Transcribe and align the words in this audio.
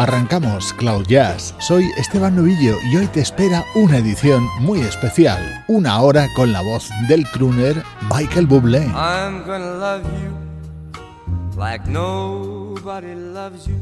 Arrancamos 0.00 0.72
Cloud 0.72 1.06
Jazz. 1.08 1.54
Soy 1.58 1.90
Esteban 1.98 2.34
Novillo 2.34 2.74
y 2.90 2.96
hoy 2.96 3.06
te 3.08 3.20
espera 3.20 3.62
una 3.74 3.98
edición 3.98 4.48
muy 4.60 4.80
especial. 4.80 5.62
Una 5.68 6.00
hora 6.00 6.26
con 6.34 6.54
la 6.54 6.62
voz 6.62 6.88
del 7.06 7.26
crooner 7.26 7.84
Michael 8.10 8.46
Bublé. 8.46 8.86
I'm 8.94 9.44
gonna 9.44 9.74
love 9.74 10.02
you 10.04 11.60
like 11.60 11.86
nobody 11.86 13.14
loves 13.14 13.66
you. 13.66 13.76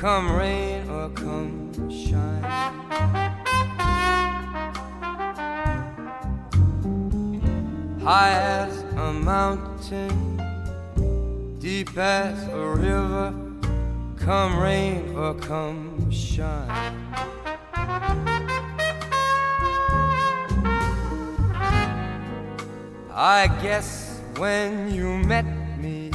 Come 0.00 0.36
rain 0.36 0.90
or 0.90 1.10
come 1.14 1.70
shine. 1.88 2.42
High 8.02 8.32
as 8.32 8.84
a 8.96 9.12
mountain, 9.12 10.40
deep 11.60 11.96
as 11.96 12.42
a 12.48 12.74
river. 12.74 13.41
Come 14.24 14.56
rain 14.60 15.16
or 15.16 15.34
come 15.34 16.08
shine. 16.12 16.70
I 23.10 23.48
guess 23.60 24.20
when 24.36 24.94
you 24.94 25.18
met 25.18 25.44
me 25.76 26.12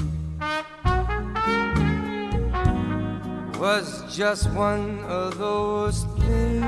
was 3.59 4.03
just 4.15 4.49
one 4.51 4.99
of 5.03 5.37
those 5.37 6.05
things. 6.17 6.63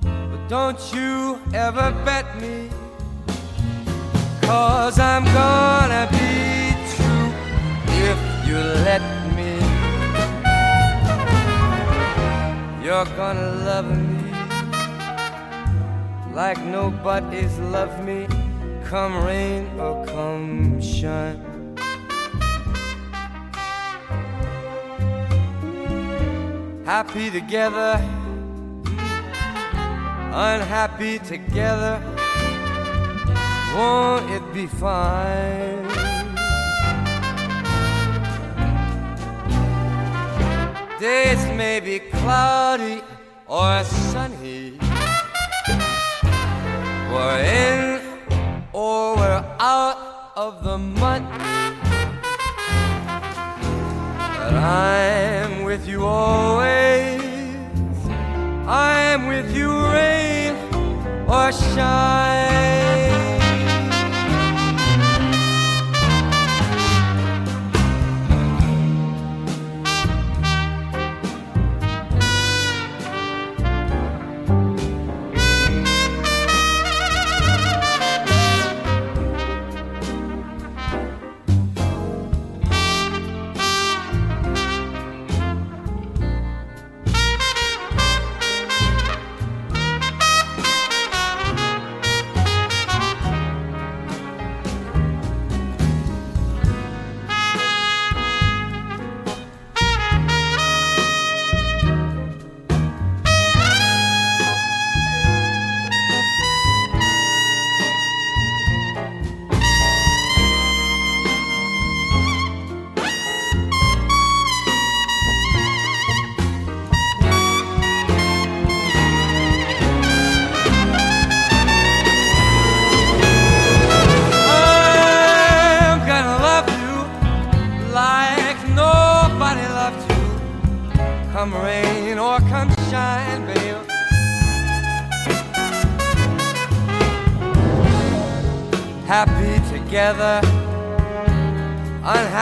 But 0.00 0.48
don't 0.48 0.80
you 0.94 1.38
ever 1.52 1.92
bet 2.06 2.40
me, 2.40 2.70
cause 4.40 4.98
I'm 4.98 5.24
gonna 5.24 6.08
be 6.10 6.45
you 8.46 8.58
let 8.88 9.02
me. 9.36 9.52
You're 12.84 13.08
gonna 13.16 13.50
love 13.66 13.86
me 13.86 14.16
like 16.36 16.62
nobody's 16.66 17.58
loved 17.58 18.04
me, 18.04 18.26
come 18.84 19.24
rain 19.24 19.64
or 19.80 20.04
come 20.04 20.78
shine. 20.82 21.40
Happy 26.84 27.30
together, 27.30 27.98
unhappy 30.50 31.18
together, 31.20 32.00
won't 33.74 34.30
it 34.30 34.44
be 34.52 34.66
fine? 34.66 35.75
Days 41.00 41.44
may 41.48 41.78
be 41.78 41.98
cloudy 41.98 43.02
or 43.46 43.84
sunny. 43.84 44.78
We're 47.12 47.40
in 47.44 48.00
or 48.72 49.16
we're 49.16 49.44
out 49.60 50.32
of 50.36 50.64
the 50.64 50.78
money. 50.78 51.26
But 54.38 54.54
I'm 54.54 55.64
with 55.64 55.86
you 55.86 56.06
always. 56.06 57.20
I'm 58.66 59.26
with 59.26 59.54
you, 59.54 59.68
rain 59.68 60.56
or 61.28 61.52
shine. 61.52 63.05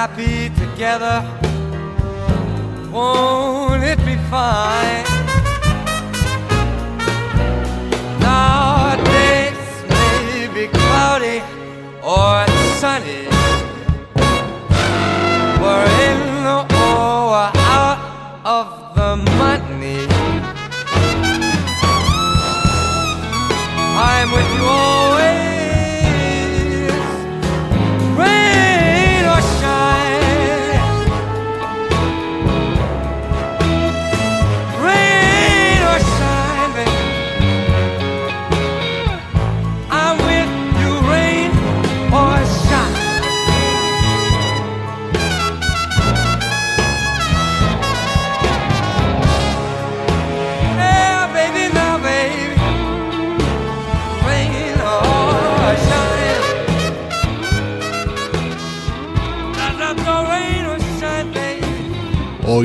Unhappy 0.04 0.50
together. 0.50 1.24
Won't 2.90 3.82
it 3.84 3.98
be 4.04 4.16
fine? 4.30 4.83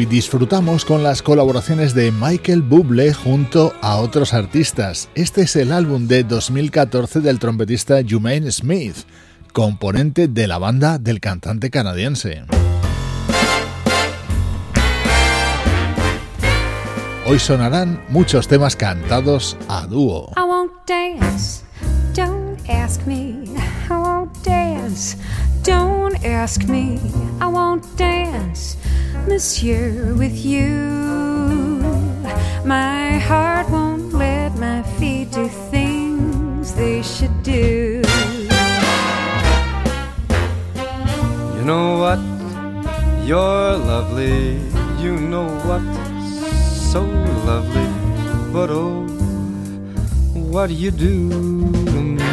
Disfrutamos 0.09 0.85
con 0.85 1.03
las 1.03 1.21
colaboraciones 1.21 1.93
de 1.93 2.11
Michael 2.11 2.63
Bublé 2.63 3.13
junto 3.13 3.73
a 3.81 3.97
otros 3.97 4.33
artistas. 4.33 5.07
Este 5.13 5.43
es 5.43 5.55
el 5.55 5.71
álbum 5.71 6.07
de 6.07 6.23
2014 6.23 7.21
del 7.21 7.37
trompetista 7.37 7.99
Jumaine 8.07 8.51
Smith, 8.51 8.95
componente 9.53 10.27
de 10.27 10.47
la 10.47 10.57
banda 10.57 10.97
del 10.97 11.19
cantante 11.19 11.69
canadiense. 11.69 12.43
Hoy 17.27 17.37
sonarán 17.37 18.03
muchos 18.09 18.47
temas 18.47 18.75
cantados 18.75 19.55
a 19.67 19.85
dúo. 19.85 20.31
ask 22.89 23.05
me, 23.05 23.47
I 23.89 23.97
won't 23.97 24.33
dance. 24.43 25.15
Don't 25.63 26.23
ask 26.25 26.67
me, 26.67 26.99
I 27.39 27.47
won't 27.47 27.85
dance, 27.97 28.77
monsieur, 29.27 30.13
with 30.15 30.45
you. 30.45 31.81
My 32.65 33.17
heart 33.17 33.69
won't 33.69 34.13
let 34.13 34.55
my 34.57 34.83
feet 34.99 35.31
do 35.31 35.47
things 35.71 36.73
they 36.75 37.01
should 37.01 37.43
do. 37.43 38.01
You 41.55 41.63
know 41.65 41.99
what? 41.99 42.19
You're 43.25 43.77
lovely. 43.77 44.57
You 45.01 45.17
know 45.17 45.47
what? 45.67 45.83
So 46.91 47.03
lovely. 47.45 47.87
But 48.51 48.69
oh, 48.71 49.05
what 50.33 50.67
do 50.67 50.73
you 50.73 50.91
do 50.91 51.29
to 51.85 51.97
me? 52.01 52.23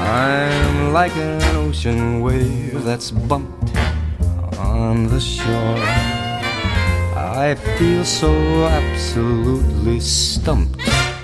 I'm 0.00 0.92
like 0.92 1.14
an 1.16 1.56
ocean 1.56 2.20
wave 2.20 2.82
that's 2.82 3.10
bumped 3.10 3.59
on 4.80 5.06
the 5.08 5.20
shore. 5.20 5.78
I 7.44 7.54
feel 7.76 8.04
so 8.04 8.32
absolutely 8.64 10.00
stumped 10.00 10.80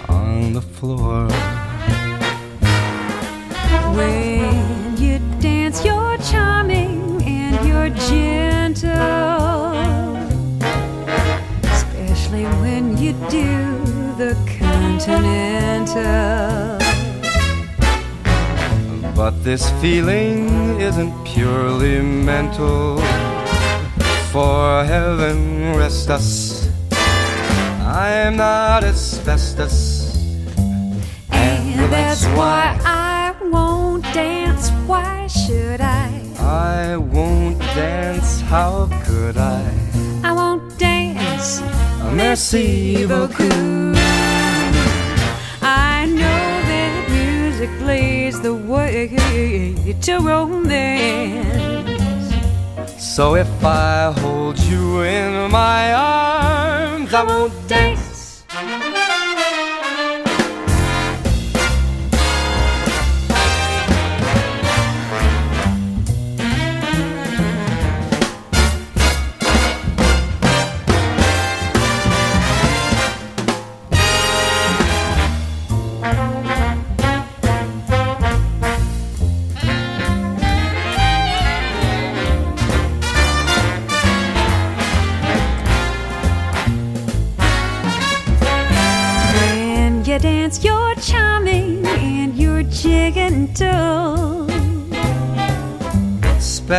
on 0.08 0.52
the 0.52 0.60
floor. 0.60 1.28
When 3.96 4.96
you 4.98 5.18
dance, 5.40 5.84
you're 5.84 6.18
charming 6.30 7.22
and 7.22 7.56
you're 7.66 7.90
gentle. 8.10 8.92
Especially 11.62 12.44
when 12.62 12.98
you 12.98 13.12
do 13.30 13.54
the 14.20 14.36
continental. 14.58 15.96
But 19.16 19.42
this 19.42 19.70
feeling 19.80 20.78
isn't 20.78 21.12
purely 21.24 22.02
mental. 22.02 23.00
For 24.36 24.84
heaven 24.84 25.74
rest 25.78 26.10
us, 26.10 26.68
I 27.80 28.10
am 28.10 28.36
not 28.36 28.84
asbestos. 28.84 30.14
And 31.30 31.90
that's 31.90 32.26
why 32.36 32.78
I 32.84 33.32
won't 33.50 34.04
dance. 34.12 34.68
Why 34.86 35.26
should 35.26 35.80
I? 35.80 36.20
I 36.38 36.98
won't 36.98 37.58
dance, 37.60 38.42
how 38.42 38.90
could 39.06 39.38
I? 39.38 39.64
I 40.22 40.32
won't 40.32 40.78
dance. 40.78 41.62
Merci 42.12 43.06
beaucoup. 43.06 43.96
I 45.62 46.04
know 46.04 46.44
that 46.70 47.08
music 47.08 47.70
plays 47.78 48.38
the 48.42 48.52
way 48.52 49.08
to 50.02 50.18
romance. 50.20 51.85
So 53.16 53.34
if 53.34 53.64
I 53.64 54.12
hold 54.20 54.58
you 54.58 55.00
in 55.00 55.50
my 55.50 55.94
arms, 55.94 57.14
I 57.14 57.22
won't 57.22 57.54
dance. 57.66 58.05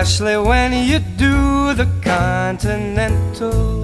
Especially 0.10 0.38
when 0.38 0.72
you 0.72 1.00
do 1.00 1.74
the 1.74 1.86
continental. 2.02 3.82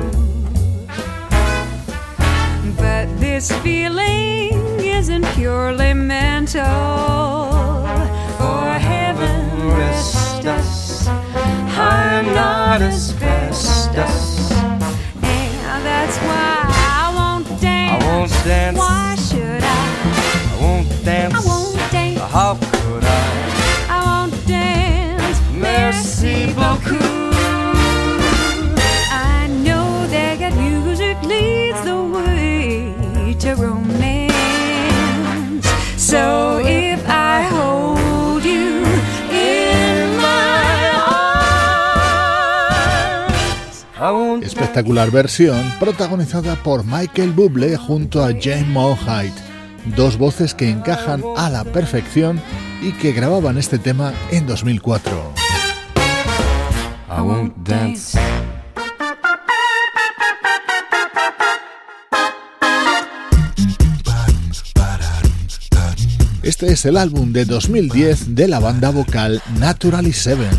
But 2.78 3.06
this 3.20 3.52
feeling 3.62 4.54
isn't 4.80 5.26
purely 5.36 5.94
mental. 5.94 6.64
For 8.40 8.70
heaven 8.90 9.68
Rest 9.78 10.46
us. 10.46 11.08
I'm 11.10 12.26
not 12.28 12.82
asbestos. 12.82 14.50
And 15.22 15.86
that's 15.86 16.18
why 16.20 16.64
I 16.70 17.12
won't 17.18 17.48
I 17.52 17.60
dance. 17.60 18.06
won't 18.06 18.32
dance. 18.46 18.78
Why 18.78 19.16
should 19.28 19.62
I? 19.62 20.56
I 20.56 20.62
won't 20.62 20.88
dance. 21.04 21.34
I 21.36 21.40
won't 21.46 21.53
Espectacular 44.74 45.12
versión 45.12 45.72
protagonizada 45.80 46.56
por 46.56 46.84
Michael 46.84 47.32
Bublé 47.32 47.78
junto 47.78 48.26
a 48.26 48.30
Jane 48.30 48.66
Monheit, 48.66 49.32
dos 49.96 50.18
voces 50.18 50.56
que 50.56 50.68
encajan 50.68 51.22
a 51.38 51.52
la 51.52 51.64
perfección 51.64 52.42
y 52.82 52.92
que 52.94 53.12
grababan 53.12 53.60
este 53.60 53.78
tema 53.78 54.14
en 54.32 54.48
2004. 54.48 55.12
I 57.08 57.22
won't 57.22 57.56
dance. 57.58 58.18
Este 66.42 66.74
es 66.74 66.84
el 66.86 66.98
álbum 66.98 67.32
de 67.32 67.46
2010 67.46 68.34
de 68.34 68.48
la 68.48 68.58
banda 68.58 68.90
vocal 68.90 69.40
Naturally 69.60 70.14
Seven. 70.14 70.50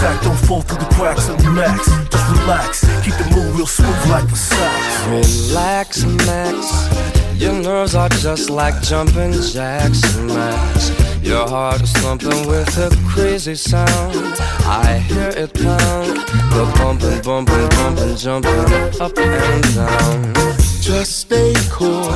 Relax, 0.00 0.22
max. 0.22 0.22
Keep 0.22 0.22
it 0.22 0.22
cool 0.22 0.22
intact, 0.22 0.24
don't 0.24 0.36
fall 0.46 0.62
through 0.62 0.78
the 0.78 0.94
cracks 0.94 1.28
of 1.28 1.42
the 1.42 1.50
max. 1.50 1.86
Just 2.10 2.30
relax, 2.30 2.80
keep 3.04 3.14
the 3.14 3.34
move 3.34 3.56
real 3.56 3.66
smooth 3.66 4.10
like 4.10 4.28
the 4.28 4.36
sax. 4.36 5.50
Relax, 5.50 6.04
Max. 6.26 7.40
Your 7.40 7.52
nerves 7.52 7.94
are 7.94 8.08
just 8.08 8.50
like 8.50 8.80
jumping 8.82 9.32
jacks, 9.32 10.16
Max. 10.18 10.90
Your 11.22 11.48
heart 11.48 11.82
is 11.82 11.92
thumping 11.92 12.46
with 12.46 12.76
a 12.78 12.90
crazy 13.08 13.54
sound. 13.54 14.34
I 14.64 14.98
hear 14.98 15.28
it 15.30 15.54
pound. 15.54 16.18
The 16.52 16.64
bumping, 16.78 17.20
bumping, 17.22 17.68
bumping, 17.70 18.16
jumping 18.16 19.00
up 19.00 19.18
and 19.18 19.74
down. 19.74 20.34
Just 20.80 21.18
stay 21.20 21.52
cool 21.70 22.10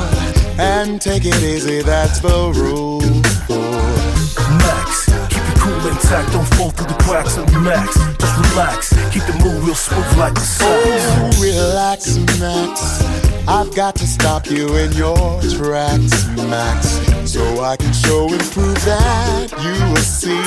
and 0.57 1.01
take 1.01 1.25
it 1.25 1.41
easy, 1.43 1.81
that's 1.81 2.19
the 2.19 2.51
rule. 2.55 3.01
Intact, 5.87 6.31
don't 6.31 6.47
fall 6.55 6.71
through 6.71 6.87
the 6.87 7.03
cracks 7.03 7.37
of 7.37 7.45
the 7.51 7.59
max. 7.59 7.95
Just 8.17 8.35
relax, 8.51 8.89
keep 9.11 9.23
the 9.23 9.33
move 9.43 9.65
real 9.65 9.75
smooth 9.75 10.17
like 10.17 10.33
the 10.33 10.41
sax. 10.41 10.61
Oh, 10.65 11.41
relax, 11.41 12.17
Max. 12.39 13.03
I've 13.47 13.75
got 13.75 13.95
to 13.97 14.07
stop 14.07 14.47
you 14.47 14.75
in 14.77 14.91
your 14.93 15.15
tracks, 15.41 16.27
Max. 16.47 16.99
So 17.29 17.43
I 17.61 17.75
can 17.77 17.93
show 17.93 18.29
and 18.31 18.41
prove 18.51 18.79
that 18.85 19.51
you 19.63 19.75
will 19.91 19.97
see. 19.97 20.43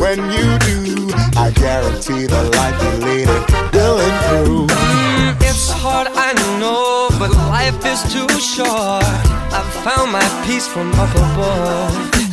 When 0.00 0.18
you 0.32 0.46
do, 0.64 1.12
I 1.36 1.50
guarantee 1.54 2.26
the 2.26 2.42
life 2.56 2.76
you 2.82 3.06
lead 3.06 3.28
it 3.28 3.72
will 3.72 4.00
improve. 4.00 4.70
Mm, 4.70 5.36
it's 5.42 5.70
hard, 5.70 6.08
I 6.12 6.32
know, 6.60 7.08
but 7.18 7.30
life 7.32 7.84
is 7.84 8.02
too 8.12 8.28
short. 8.40 9.04
I've 9.52 9.72
found 9.84 10.12
my 10.12 10.26
peace 10.46 10.66
from 10.66 10.92
up 10.94 11.14
above. 11.14 12.25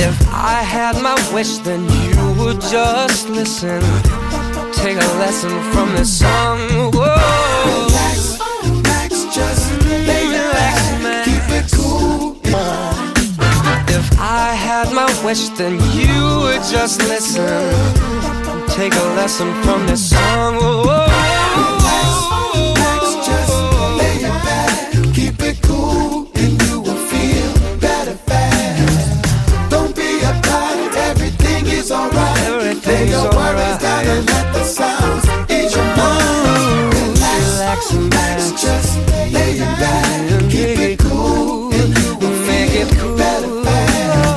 If 0.00 0.16
I 0.32 0.62
had 0.62 1.02
my 1.02 1.16
wish, 1.34 1.58
then 1.58 1.82
you 1.82 2.42
would 2.42 2.60
just 2.60 3.28
listen. 3.28 3.80
Take 4.72 4.96
a 4.96 5.10
lesson 5.18 5.50
from 5.72 5.94
this 5.96 6.20
song. 6.20 6.58
Whoa. 6.94 7.16
Relax, 7.66 8.38
Max, 8.84 9.24
just 9.34 9.64
lay 9.84 10.26
relax, 10.28 10.76
man. 11.02 11.24
Keep 11.24 11.46
it 11.58 11.66
cool. 11.72 12.36
If 13.88 14.06
I 14.20 14.54
had 14.54 14.92
my 14.92 15.10
wish, 15.24 15.48
then 15.58 15.74
you 15.92 16.40
would 16.42 16.62
just 16.62 17.02
listen. 17.08 17.68
Take 18.68 18.94
a 18.94 19.06
lesson 19.18 19.52
from 19.64 19.86
this 19.86 20.10
song. 20.10 20.54
Whoa. 20.56 21.87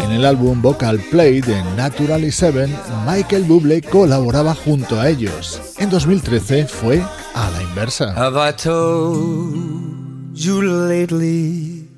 En 0.04 0.12
el 0.12 0.26
álbum 0.26 0.62
Vocal 0.62 1.00
Play 1.10 1.42
de 1.42 1.64
Naturally 1.76 2.32
Seven, 2.32 2.72
Michael 3.08 3.46
Bublé 3.46 3.82
colaboraba 3.82 4.54
junto 4.54 5.00
a 5.00 5.10
ellos. 5.10 5.60
En 5.80 5.90
2013 5.90 6.68
fue 6.68 7.02
a 7.34 7.50
la 7.50 7.64
inversa. 7.64 8.14
Have 8.14 8.38
I 8.48 8.54
told 8.54 10.36
you 10.36 10.62
lately 10.62 11.90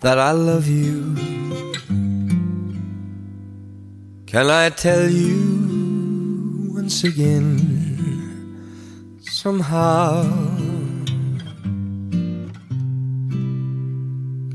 that 0.00 0.18
I 0.18 0.36
love 0.36 0.66
you? 0.66 1.14
Can 4.26 4.48
I 4.50 4.70
tell 4.70 5.08
you 5.08 5.71
once 6.82 7.04
again? 7.04 7.56
Somehow. 9.20 10.24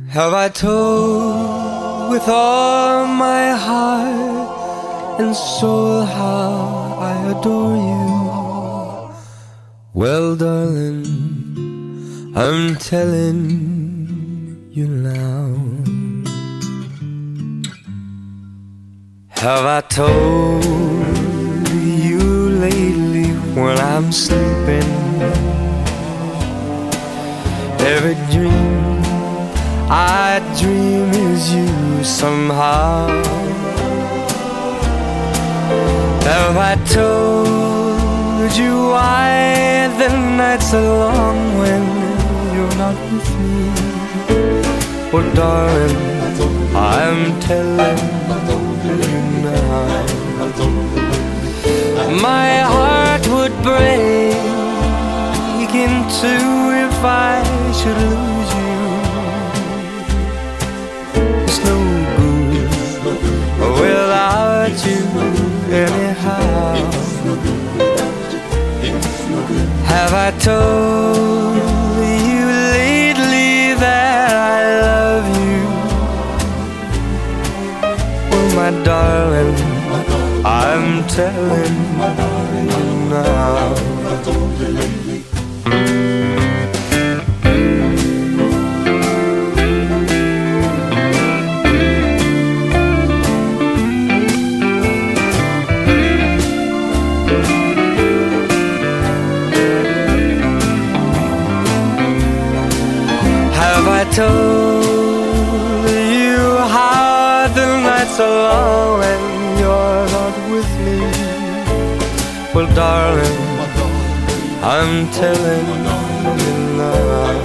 Have 0.10 0.34
I 0.34 0.50
told 0.50 2.12
with 2.12 2.28
all 2.28 3.08
my 3.08 3.52
heart 3.52 5.22
and 5.22 5.34
soul 5.34 6.04
how 6.04 6.98
I 7.00 7.14
adore 7.32 7.78
you? 7.92 8.12
Well, 9.94 10.36
darling, 10.36 11.06
I'm 12.36 12.76
telling 12.76 13.40
you 14.78 14.88
now. 14.88 15.46
Have 19.30 19.66
I 19.78 19.82
told 19.88 21.07
when 23.58 23.78
I'm 23.80 24.12
sleeping? 24.12 24.92
Every 27.94 28.16
dream 28.32 29.02
I 29.90 30.40
dream 30.60 31.10
is 31.10 31.54
you 31.56 32.04
somehow. 32.04 33.08
Have 36.30 36.58
I 36.72 36.76
told 36.98 38.52
you 38.62 38.74
why 38.94 39.88
the 39.98 40.10
nights 40.38 40.74
are 40.74 40.90
long 41.06 41.40
when 41.58 41.84
you're 42.54 42.78
not 42.84 42.98
with 43.12 43.30
me? 43.42 43.58
Oh, 45.14 45.24
darling, 45.34 45.98
I'm 46.76 47.40
telling 47.40 47.98
you 49.02 49.22
now. 49.42 50.28
My 52.22 52.60
heart 52.60 53.07
would 53.50 53.64
break 53.64 54.34
in 55.74 55.94
two 56.20 56.72
if 56.86 56.98
I 57.04 57.44
should 57.78 58.00
lose 58.14 58.52
you. 58.60 58.78
It's 61.44 61.60
no 61.64 61.78
good 62.18 62.72
without 63.80 64.78
you 64.88 65.04
anyhow. 65.72 66.76
Have 69.94 70.14
I 70.14 70.30
told 70.40 71.56
you 71.56 72.48
lately 72.76 73.52
that 73.84 74.30
I 74.56 74.62
love 74.88 75.28
you? 75.48 75.62
Well, 78.30 78.50
my 78.56 78.72
darling, 78.84 79.56
I'm 80.46 80.88
telling 81.08 82.27
told 104.18 104.47
Well, 112.58 112.74
darling, 112.74 113.40
I'm 114.64 115.12
telling 115.12 115.68
you 116.42 116.58
now. 116.76 117.38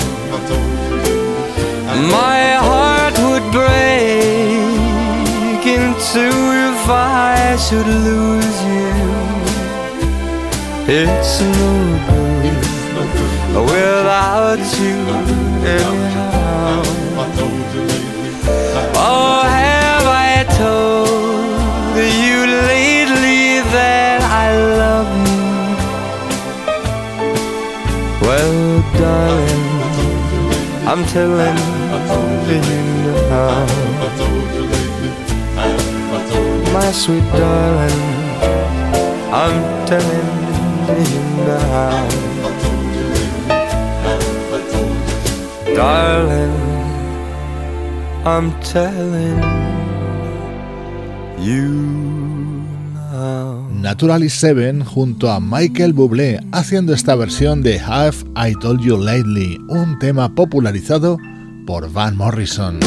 My 2.17 2.57
heart 2.67 3.15
would 3.19 3.47
break 3.53 4.57
in 5.67 5.93
two 6.13 6.37
if 6.71 6.89
I 6.89 7.59
should 7.61 7.87
lose 8.09 8.59
you. 8.73 8.93
It's 10.89 11.41
no 11.43 11.73
good 12.09 12.57
without 13.69 14.65
you 14.81 14.97
anyhow. 15.77 16.83
I'm 30.85 31.05
telling 31.07 31.57
you 32.49 33.13
now. 33.31 33.67
My 36.73 36.91
sweet 36.93 37.25
darling, 37.33 38.01
I'm 39.33 39.87
telling 39.87 40.29
you 41.07 41.23
now. 41.47 42.09
Darling, 45.77 46.57
I'm 48.27 48.61
telling 48.61 49.39
you. 51.39 52.02
Naturally 54.03 54.31
Seven 54.31 54.85
junto 54.85 55.31
a 55.31 55.39
Michael 55.39 55.93
Bublé 55.93 56.41
haciendo 56.51 56.93
esta 56.93 57.15
versión 57.15 57.63
de 57.63 57.79
Have 57.79 58.17
I 58.35 58.53
Told 58.57 58.81
You 58.81 58.97
Lately, 58.97 59.61
un 59.69 59.97
tema 60.01 60.35
popularizado 60.35 61.19
por 61.69 61.89
Van 61.93 62.17
Morrison. 62.17 62.81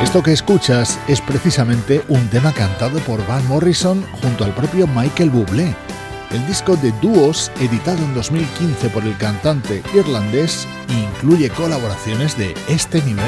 Esto 0.00 0.22
que 0.22 0.32
escuchas 0.32 0.96
es 1.08 1.20
precisamente 1.20 2.02
un 2.06 2.24
tema 2.28 2.52
cantado 2.52 3.00
por 3.00 3.26
Van 3.26 3.44
Morrison 3.48 4.00
junto 4.22 4.44
al 4.44 4.54
propio 4.54 4.86
Michael 4.86 5.30
Bublé. 5.30 5.74
El 6.30 6.46
disco 6.46 6.76
de 6.76 6.92
dúos, 7.00 7.50
editado 7.58 7.98
en 8.04 8.14
2015 8.14 8.90
por 8.90 9.02
el 9.04 9.16
cantante 9.16 9.82
irlandés, 9.94 10.68
incluye 10.88 11.48
colaboraciones 11.48 12.36
de 12.36 12.54
este 12.68 13.00
nivel. 13.02 13.24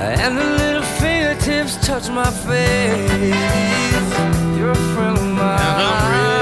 And 0.00 0.38
the 0.38 0.44
little 0.44 0.82
fingertips 0.82 1.76
touch 1.84 2.08
my 2.08 2.30
face. 2.30 3.10
You're 4.56 4.70
a 4.70 4.74
friend 4.94 5.18
of 5.18 5.24
mine. 5.24 6.37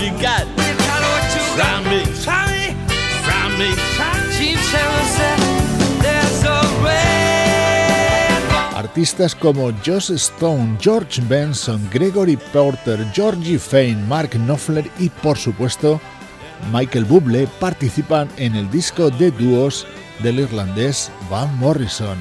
You 0.00 0.10
got, 0.20 0.44
You 0.56 0.74
got 0.78 1.00
what 1.02 1.24
you 1.34 1.42
try 1.56 1.64
got. 1.64 1.84
me, 1.84 2.00
Try 2.24 2.46
me. 2.52 2.76
try 3.24 3.48
me." 3.58 3.70
Gene 4.36 4.58
Taylor 4.70 5.06
said, 5.16 5.38
There's 6.02 6.44
a 6.44 6.60
red 6.82 8.48
ball. 8.50 8.76
Artistas 8.78 9.34
como 9.34 9.70
Joss 9.84 10.10
Stone, 10.10 10.78
George 10.80 11.20
Benson, 11.28 11.88
Gregory 11.92 12.36
Porter, 12.52 13.04
Georgie 13.12 13.58
Fane, 13.58 14.02
Mark 14.08 14.30
Knopfler 14.32 14.90
y 14.98 15.08
por 15.10 15.36
supuesto 15.36 16.00
Michael 16.72 17.04
Bublé 17.04 17.46
participan 17.58 18.28
en 18.36 18.54
el 18.54 18.70
disco 18.70 19.10
de 19.10 19.30
dúos 19.30 19.86
del 20.22 20.40
irlandés 20.40 21.10
Van 21.30 21.54
Morrison. 21.58 22.18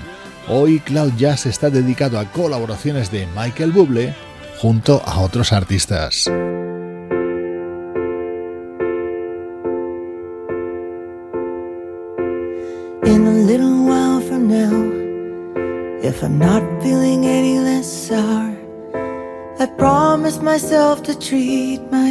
Hoy 0.47 0.79
Cloud 0.79 1.13
Jazz 1.17 1.45
está 1.45 1.69
dedicado 1.69 2.19
a 2.19 2.25
colaboraciones 2.25 3.11
de 3.11 3.27
Michael 3.35 3.71
Bublé 3.71 4.15
junto 4.57 5.01
a 5.05 5.19
otros 5.19 5.53
artistas. 5.53 6.29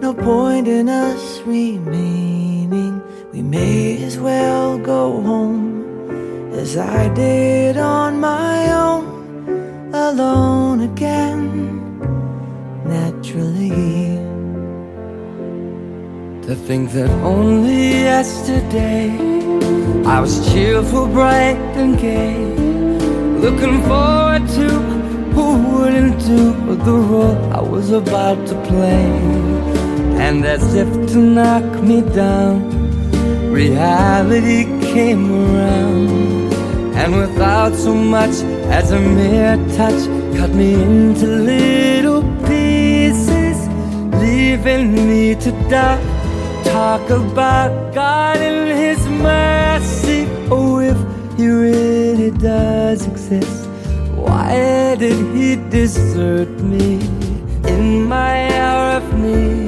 No 0.00 0.12
point 0.12 0.68
in 0.68 0.88
us 0.88 1.40
remaining. 1.46 3.02
We 3.32 3.42
may 3.42 4.02
as 4.04 4.18
well 4.18 4.78
go 4.78 5.20
home 5.20 6.50
as 6.52 6.76
I 6.76 7.12
did 7.14 7.76
on 7.76 8.20
my 8.20 8.72
own, 8.72 9.92
alone 9.94 10.80
again, 10.80 11.98
naturally. 12.84 14.16
To 16.46 16.54
think 16.54 16.92
that 16.92 17.10
only 17.24 17.90
yesterday 17.90 19.10
I 20.06 20.20
was 20.20 20.52
cheerful, 20.52 21.06
bright, 21.08 21.58
and 21.74 21.98
gay, 21.98 22.36
looking 23.44 23.82
forward 23.82 24.46
to 24.58 24.68
who 25.34 25.46
wouldn't 25.72 26.18
do 26.20 26.52
the 26.76 26.92
role 26.92 27.52
I 27.52 27.60
was 27.60 27.90
about 27.90 28.46
to 28.46 28.54
play. 28.62 29.55
And 30.26 30.44
as 30.44 30.74
if 30.74 30.88
to 31.12 31.18
knock 31.18 31.64
me 31.84 32.00
down, 32.00 32.56
reality 33.52 34.64
came 34.92 35.24
around, 35.30 36.52
and 37.00 37.16
without 37.16 37.74
so 37.76 37.94
much 37.94 38.34
as 38.78 38.90
a 38.90 38.98
mere 38.98 39.56
touch, 39.76 40.02
cut 40.36 40.50
me 40.50 40.74
into 40.74 41.26
little 41.26 42.22
pieces, 42.44 43.58
leaving 44.20 44.94
me 45.08 45.36
to 45.36 45.52
die. 45.70 46.02
Talk 46.64 47.08
about 47.08 47.94
God 47.94 48.38
and 48.38 48.76
His 48.76 49.00
mercy. 49.08 50.26
Oh, 50.50 50.80
if 50.80 50.98
He 51.38 51.46
really 51.46 52.32
does 52.32 53.06
exist, 53.06 53.68
why 54.16 54.96
did 54.98 55.18
He 55.36 55.54
desert 55.70 56.50
me 56.72 56.94
in 57.72 58.08
my 58.08 58.34
hour 58.58 58.96
of 58.96 59.06
need? 59.20 59.65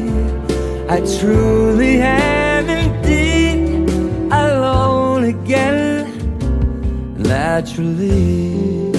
I 0.90 1.00
truly 1.00 2.00
am 2.00 2.70
indeed 2.70 3.90
alone 4.32 5.24
again, 5.24 6.08
naturally. 7.18 8.90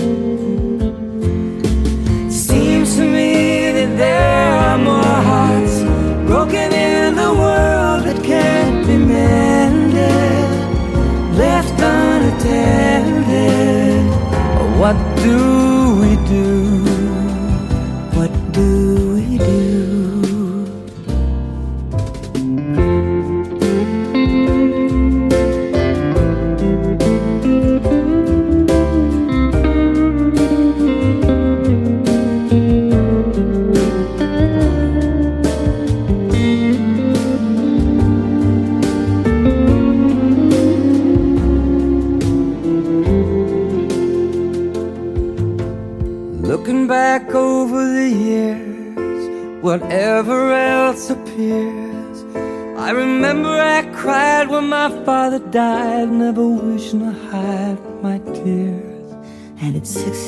Seems 2.29 2.95
to 2.95 3.01
me 3.01 3.71
that 3.71 3.97
there 3.97 4.51
are 4.67 4.77
more 4.77 5.17
hearts 5.31 5.81
broken 6.27 6.71
in 6.73 7.15
the 7.15 7.33
world 7.33 8.03
that 8.03 8.23
can't 8.23 8.85
be 8.85 8.95
mended, 8.95 10.47
left 11.39 11.81
unattended. 11.81 12.39
What 14.77 14.95
do 15.23 15.37
we 16.01 16.15
do? 16.27 16.88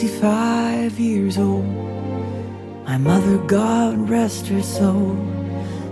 65 0.02 1.00
years 1.00 1.38
old, 1.38 1.64
my 2.88 2.98
mother, 2.98 3.38
God 3.46 4.10
rest 4.10 4.48
her 4.48 4.64
soul, 4.64 5.16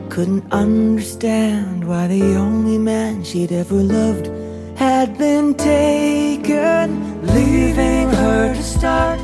couldn't 0.10 0.52
understand 0.52 1.88
why 1.88 2.08
the 2.08 2.34
only 2.36 2.80
man 2.80 3.24
she'd 3.24 3.52
ever 3.52 3.76
loved 3.76 4.26
had 4.76 5.15
been 5.19 5.54
taken, 5.54 7.22
leaving 7.22 8.10
her 8.10 8.56
to 8.56 8.63
start 8.63 9.19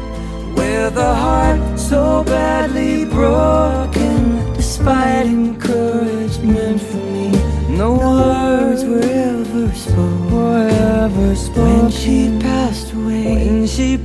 with 0.56 0.96
a 0.98 1.16
heart 1.16 1.80
so 1.80 2.24
badly 2.24 3.06
broken. 3.06 4.54
Despite 4.54 5.26
encouragement 5.26 6.80
from 6.80 7.12
me, 7.12 7.32
no 7.76 7.98
words 7.98 8.84
were 8.86 9.00
ever 9.02 9.74
spoken. 9.74 10.32
Were 10.32 10.68
ever 10.68 11.36
spoken 11.36 11.82
When 11.82 11.90
she 11.90 12.38
passed 12.40 12.94
away, 12.94 13.24
when 13.24 13.66
she 13.66 13.98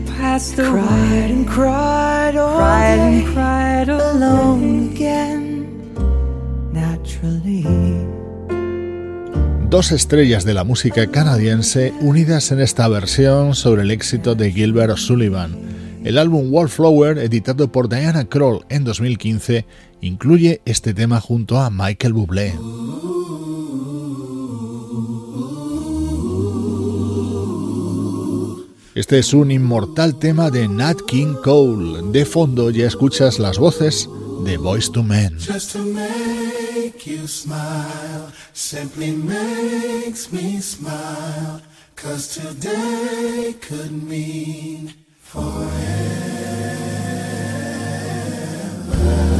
dos 9.68 9.92
estrellas 9.92 10.44
de 10.46 10.54
la 10.54 10.64
música 10.64 11.06
canadiense 11.10 11.92
unidas 12.00 12.52
en 12.52 12.60
esta 12.60 12.88
versión 12.88 13.54
sobre 13.54 13.82
el 13.82 13.90
éxito 13.90 14.34
de 14.34 14.50
Gilbert 14.50 14.94
O'Sullivan. 14.94 15.58
El 16.04 16.16
álbum 16.16 16.48
Wallflower, 16.50 17.18
editado 17.18 17.70
por 17.70 17.90
Diana 17.90 18.24
Kroll 18.24 18.64
en 18.70 18.84
2015, 18.84 19.66
incluye 20.00 20.62
este 20.64 20.94
tema 20.94 21.20
junto 21.20 21.60
a 21.60 21.68
Michael 21.68 22.14
Bublé. 22.14 22.54
Este 29.00 29.18
es 29.18 29.32
un 29.32 29.50
inmortal 29.50 30.18
tema 30.18 30.50
de 30.50 30.68
Nat 30.68 30.98
King 31.06 31.32
Cole. 31.42 32.02
De 32.12 32.26
fondo 32.26 32.68
ya 32.68 32.86
escuchas 32.86 33.38
las 33.38 33.56
voces 33.56 34.10
de 34.44 34.58
Voice 34.58 34.92
to 34.92 35.02
Men. 35.02 35.38
Just 35.38 35.72
to 35.72 35.78
make 35.78 37.06
you 37.06 37.26
smile 37.26 38.30
simply 38.52 39.12
makes 39.12 40.30
me 40.30 40.60
smile. 40.60 41.62
Cause 41.96 42.28
today 42.28 43.54
could 43.66 43.90
mean 43.90 44.92
forever. 45.22 45.70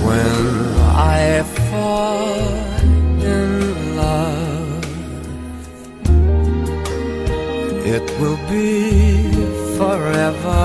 When 0.07 0.75
I 0.97 1.43
fall 1.69 2.49
in 3.21 3.95
love, 3.95 4.85
it 7.85 8.11
will 8.19 8.39
be 8.49 9.10
forever. 9.91 10.63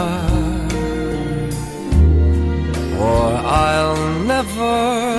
Or 3.00 3.26
I'll 3.66 4.20
never 4.32 5.14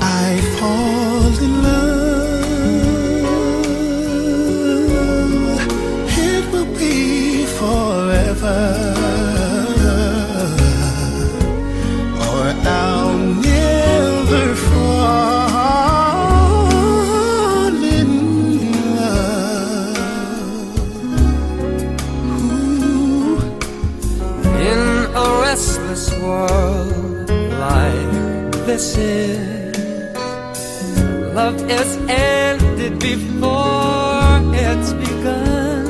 I 0.00 0.40
fall 0.58 1.32
in 1.44 1.52
love, 1.62 1.98
it 6.18 6.42
will 6.52 6.70
be 6.78 7.46
forever. 7.46 8.60
Or 12.26 12.44
I'll 12.66 13.18
never 13.18 14.44
fall 14.54 14.98
in 17.82 18.10
love. 18.96 19.98
Ooh. 22.84 23.38
In 24.70 24.80
a 25.14 25.26
restless 25.42 26.04
world 26.20 27.30
like 27.58 28.52
this 28.66 28.86
is, 28.96 29.47
is 31.70 31.96
ended 32.08 32.98
before 32.98 34.40
it's 34.54 34.92
begun. 34.94 35.86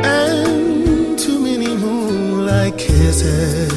and 0.00 1.18
too 1.18 1.38
many 1.40 1.74
moonlight 1.76 2.78
kisses 2.78 3.72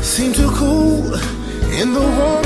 seem 0.00 0.32
to 0.32 0.48
cool 0.50 1.14
in 1.80 1.92
the 1.92 2.00
warmth 2.00 2.45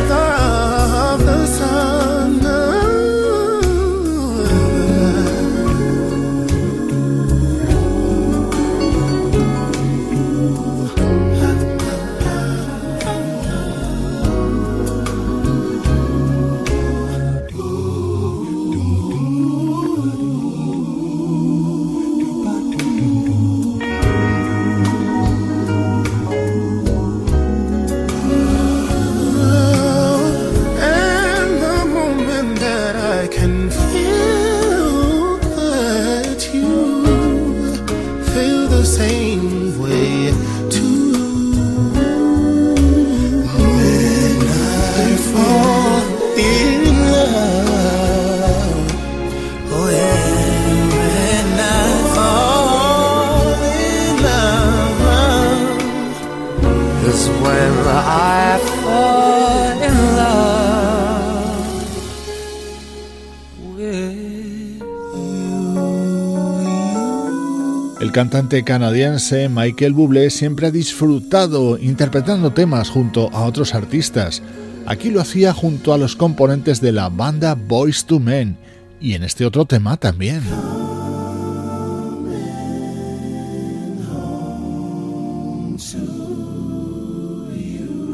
El 68.00 68.12
cantante 68.12 68.64
canadiense 68.64 69.50
Michael 69.50 69.92
Bublé 69.92 70.30
siempre 70.30 70.68
ha 70.68 70.70
disfrutado 70.70 71.76
interpretando 71.76 72.50
temas 72.50 72.88
junto 72.88 73.28
a 73.34 73.44
otros 73.44 73.74
artistas. 73.74 74.42
Aquí 74.86 75.10
lo 75.10 75.20
hacía 75.20 75.52
junto 75.52 75.92
a 75.92 75.98
los 75.98 76.16
componentes 76.16 76.80
de 76.80 76.92
la 76.92 77.10
banda 77.10 77.54
Boys 77.54 78.06
to 78.06 78.18
Men 78.18 78.56
y 79.02 79.12
en 79.12 79.22
este 79.22 79.44
otro 79.44 79.66
tema 79.66 79.98
también. 79.98 80.42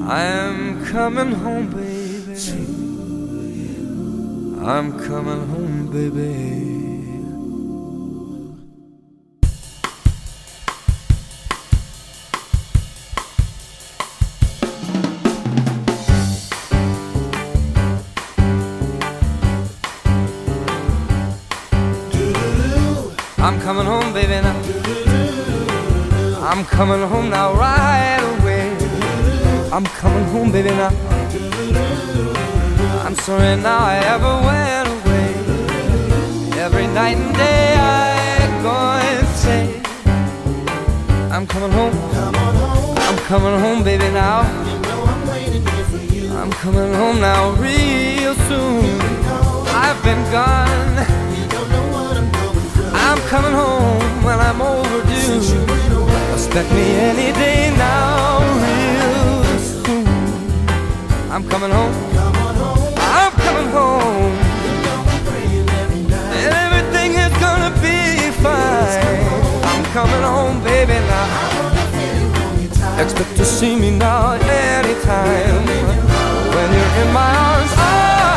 I'm 0.09 0.85
coming 0.93 1.33
home, 1.33 1.69
baby. 1.71 2.35
I'm 4.61 4.93
coming 4.99 5.47
home, 5.49 5.91
baby. 5.93 6.76
I'm 26.57 26.65
coming 26.65 27.07
home 27.07 27.29
now, 27.29 27.53
right 27.53 28.41
away. 28.41 28.71
I'm 29.71 29.85
coming 29.85 30.25
home, 30.33 30.51
baby, 30.51 30.71
now. 30.71 30.89
I'm 33.05 33.15
sorry 33.15 33.57
now 33.57 33.81
I 33.85 33.97
ever 34.15 34.33
went 34.49 34.89
away. 34.97 35.29
Every 36.59 36.87
night 36.87 37.19
and 37.19 37.35
day 37.37 37.75
I 37.77 38.63
go 38.63 38.73
and 38.73 39.27
say, 39.37 39.83
I'm 41.31 41.47
coming 41.47 41.73
home. 41.73 41.93
I'm 43.05 43.19
coming 43.29 43.61
home, 43.61 43.85
baby, 43.85 44.09
now. 44.15 44.41
I'm 46.41 46.51
coming 46.53 46.95
home 46.95 47.21
now, 47.21 47.51
real 47.61 48.35
soon. 48.49 48.99
I've 49.85 50.03
been 50.03 50.25
gone. 50.33 51.05
I'm 52.95 53.19
coming 53.29 53.53
home 53.53 54.25
when 54.25 54.41
I'm 54.41 54.63
overdue. 54.63 56.06
Expect 56.37 56.71
me 56.73 56.87
any 57.11 57.33
day 57.33 57.73
now, 57.79 58.41
real 58.63 59.59
soon. 59.59 60.07
I'm 61.33 61.49
coming 61.49 61.71
home. 61.71 61.95
I'm 62.99 63.33
coming 63.47 63.71
home. 63.79 64.35
And 66.37 66.53
everything 66.67 67.11
is 67.25 67.33
gonna 67.45 67.73
be 67.81 68.31
fine. 68.45 69.25
I'm 69.71 69.85
coming 69.97 70.25
home, 70.35 70.63
baby, 70.63 70.99
now. 71.09 73.01
Expect 73.03 73.35
to 73.39 73.45
see 73.47 73.75
me 73.75 73.91
now 73.97 74.33
anytime. 74.33 75.65
When 76.55 76.69
you're 76.77 76.95
in 77.03 77.13
my 77.15 77.33
arms, 77.49 77.73
oh. 77.79 78.36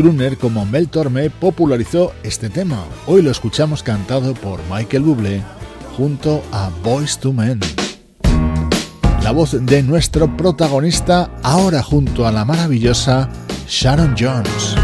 crooner 0.00 0.38
como 0.38 0.64
Mel 0.64 0.88
Torme 0.88 1.28
popularizó 1.28 2.14
este 2.22 2.48
tema. 2.48 2.84
Hoy 3.06 3.20
lo 3.20 3.30
escuchamos 3.30 3.82
cantado 3.82 4.32
por 4.32 4.58
Michael 4.70 5.02
Bublé 5.02 5.42
junto 5.94 6.42
a 6.52 6.70
Boys 6.82 7.18
to 7.18 7.34
Men. 7.34 7.60
La 9.22 9.32
voz 9.32 9.58
de 9.60 9.82
nuestro 9.82 10.34
protagonista 10.38 11.30
ahora 11.42 11.82
junto 11.82 12.26
a 12.26 12.32
la 12.32 12.46
maravillosa 12.46 13.28
Sharon 13.68 14.14
Jones. 14.18 14.74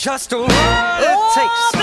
just 0.00 0.32
what 0.32 0.50
it 0.50 1.34
takes. 1.34 1.79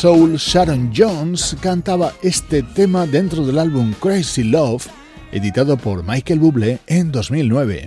Soul 0.00 0.36
Sharon 0.38 0.90
Jones 0.96 1.54
cantaba 1.60 2.14
este 2.22 2.62
tema 2.62 3.06
dentro 3.06 3.44
del 3.44 3.58
álbum 3.58 3.92
Crazy 4.00 4.44
Love, 4.44 4.86
editado 5.30 5.76
por 5.76 6.02
Michael 6.02 6.38
Bublé 6.38 6.78
en 6.86 7.12
2009. 7.12 7.84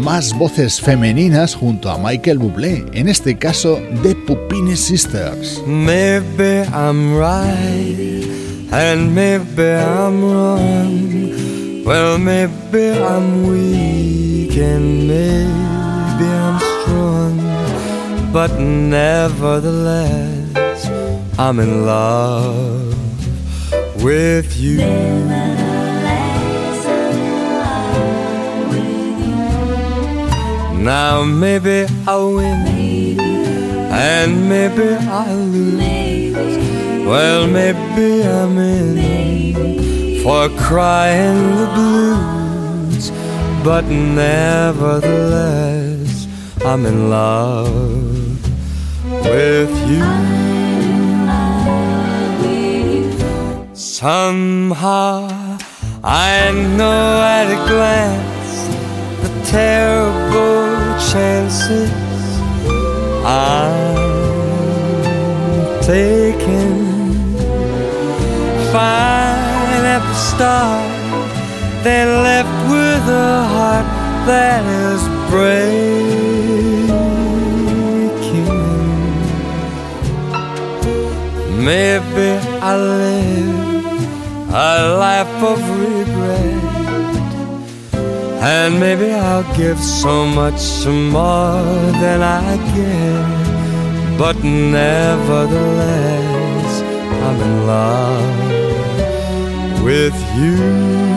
Más 0.00 0.36
voces 0.36 0.78
femeninas 0.78 1.54
junto 1.54 1.88
a 1.88 1.96
Michael 1.96 2.36
Bublé, 2.36 2.84
en 2.92 3.08
este 3.08 3.38
caso 3.38 3.80
de 4.02 4.14
Pupini 4.14 4.76
Sisters. 4.76 5.62
And 14.62 15.08
maybe 15.08 16.24
I'm 16.24 16.58
strong, 16.60 17.40
but 18.32 18.58
nevertheless, 18.58 20.88
I'm 21.38 21.60
in 21.60 21.84
love 21.84 22.94
with 24.02 24.56
you. 24.56 24.78
Now 30.78 31.22
maybe 31.24 31.86
I'll 32.06 32.34
win, 32.34 33.18
and 33.90 34.48
maybe 34.48 34.94
I'll 35.06 35.36
lose. 35.36 35.82
Well, 37.06 37.46
maybe 37.46 38.22
I'm 38.24 38.56
in 38.58 40.22
for 40.22 40.48
crying 40.50 41.56
the 41.56 41.66
blues 41.74 42.41
but 43.64 43.84
nevertheless, 43.84 46.26
I'm 46.64 46.84
in 46.84 47.10
love 47.10 47.70
with 49.24 49.70
you. 49.88 50.02
Somehow 53.74 55.28
I 56.02 56.50
know 56.76 57.22
at 57.22 57.52
a 57.52 57.56
glance 57.68 58.66
the 59.22 59.30
terrible 59.44 60.98
chances 61.12 61.90
I'm 63.24 63.94
taking. 65.82 66.90
Fine 68.72 69.84
at 69.94 70.00
the 70.00 70.14
start 70.14 70.91
they 71.82 72.04
left 72.06 72.70
with 72.70 73.08
a 73.08 73.44
heart 73.54 73.86
that 74.26 74.64
is 74.86 75.02
breaking. 75.30 76.02
Maybe 81.64 82.28
I 82.60 82.76
live 82.76 84.50
a 84.50 84.52
life 84.98 85.42
of 85.52 85.60
regret, 85.80 86.62
and 88.42 88.78
maybe 88.78 89.12
I'll 89.12 89.46
give 89.56 89.78
so 89.78 90.26
much 90.26 90.84
more 90.86 91.62
than 92.02 92.22
I 92.22 92.56
get. 92.74 93.26
But 94.18 94.36
nevertheless, 94.44 96.82
I'm 97.26 97.40
in 97.48 97.54
love 97.66 98.42
with 99.82 100.14
you. 100.36 101.11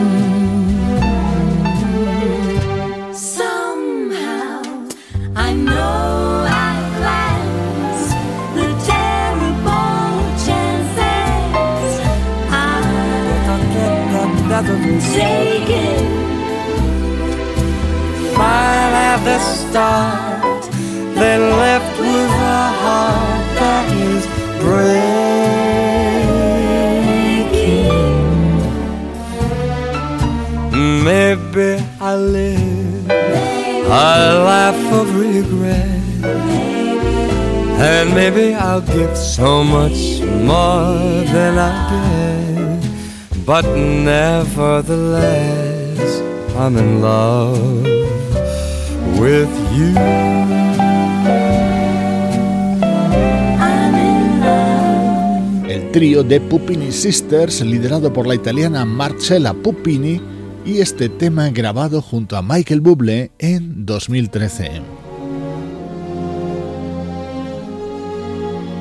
Taken. 15.14 15.98
Fine 18.34 18.94
at 19.10 19.20
the 19.28 19.38
start, 19.38 20.62
then 21.14 21.40
left 21.62 21.94
with 22.00 22.32
a 22.58 22.62
heart 22.82 23.44
that 23.58 23.86
is 24.08 24.22
breaking. 24.62 25.26
Maybe 31.04 31.70
I 32.00 32.14
live 32.16 33.10
a 33.88 34.34
life 34.50 34.92
of 34.92 35.06
regret. 35.16 35.96
And 37.78 38.14
maybe 38.14 38.54
I'll 38.54 38.80
give 38.80 39.16
so 39.16 39.62
much 39.62 40.20
more 40.50 40.98
than 41.34 41.58
I 41.58 41.70
get. 41.90 42.35
But 43.46 43.64
nevertheless, 43.76 46.20
I'm 46.58 46.76
in 46.76 47.00
love 47.00 47.56
with 49.20 49.48
you. 49.72 49.94
El 55.68 55.92
trío 55.92 56.24
de 56.24 56.40
Pupini 56.40 56.90
Sisters, 56.90 57.60
liderado 57.60 58.12
por 58.12 58.26
la 58.26 58.34
italiana 58.34 58.84
Marcella 58.84 59.54
Pupini, 59.54 60.20
y 60.64 60.80
este 60.80 61.08
tema 61.08 61.50
grabado 61.50 62.02
junto 62.02 62.36
a 62.36 62.42
Michael 62.42 62.80
Bublé 62.80 63.30
en 63.38 63.86
2013. 63.86 65.05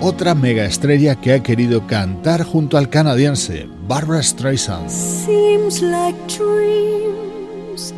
Otra 0.02 0.36
mega 0.36 0.66
estrella 0.66 1.16
que 1.16 1.34
ha 1.34 1.42
querido 1.44 1.86
cantar 1.88 2.44
junto 2.44 2.78
al 2.78 2.90
canadiense 2.90 3.68
Barbara 3.88 4.22
Streisand. 4.22 4.90
Seems 4.90 5.82
like 5.82 6.16
dreams, 6.28 7.94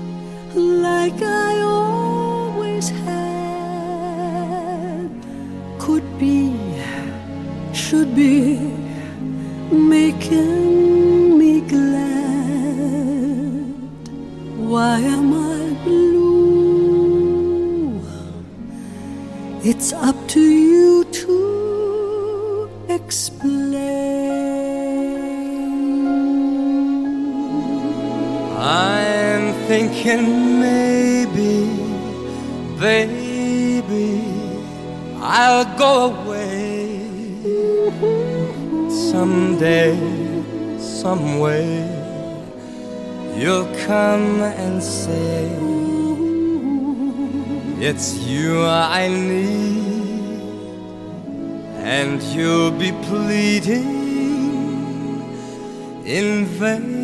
like 0.56 1.22
I 1.22 1.62
always 1.62 2.92
had, 3.06 3.88
could 5.80 6.04
be, 6.20 6.54
should 7.74 8.14
be, 8.16 8.60
making 9.72 11.38
me 11.38 11.62
glad. 11.62 12.08
Why 14.58 15.00
am 15.00 15.34
I 15.34 15.74
blue? 15.84 16.18
It's 19.64 19.94
up 19.94 20.16
to 20.30 20.40
you 20.40 20.67
thinking 29.68 30.62
maybe, 30.62 31.68
baby, 32.80 34.24
I'll 35.20 35.66
go 35.78 36.16
away 36.16 37.02
someday, 38.90 39.94
some 40.80 41.40
way. 41.40 41.84
You'll 43.36 43.72
come 43.86 44.42
and 44.42 44.82
say, 44.82 45.46
It's 47.88 48.16
you 48.20 48.64
I 48.66 49.10
need 49.10 50.08
and 51.76 52.24
you'll 52.24 52.72
be 52.72 52.94
pleading 53.10 53.84
in 56.06 56.46
vain. 56.46 56.97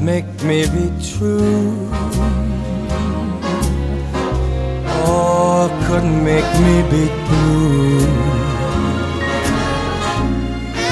Make 0.00 0.24
me 0.42 0.66
be 0.66 0.90
true. 1.02 1.88
Or 5.06 5.68
could 5.86 6.04
make 6.04 6.50
me 6.66 6.76
be 6.92 7.04
blue. 7.26 8.06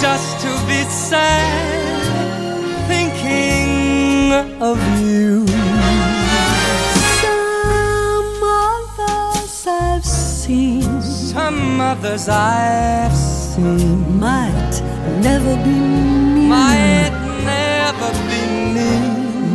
just 0.00 0.40
to 0.40 0.50
be 0.66 0.80
sad 0.84 2.00
thinking 2.88 4.32
of 4.62 4.78
you. 5.00 5.46
some 7.20 8.42
others 8.42 9.66
I've 9.66 10.04
seen 10.04 11.02
Some 11.02 11.80
others 11.80 12.28
I've 12.28 13.14
seen 13.14 14.18
might 14.18 14.57
never 15.22 15.54
be 15.64 15.76
me. 16.34 16.48
might 16.48 17.12
never 17.44 18.10
be 18.28 18.40
me. 18.74 18.90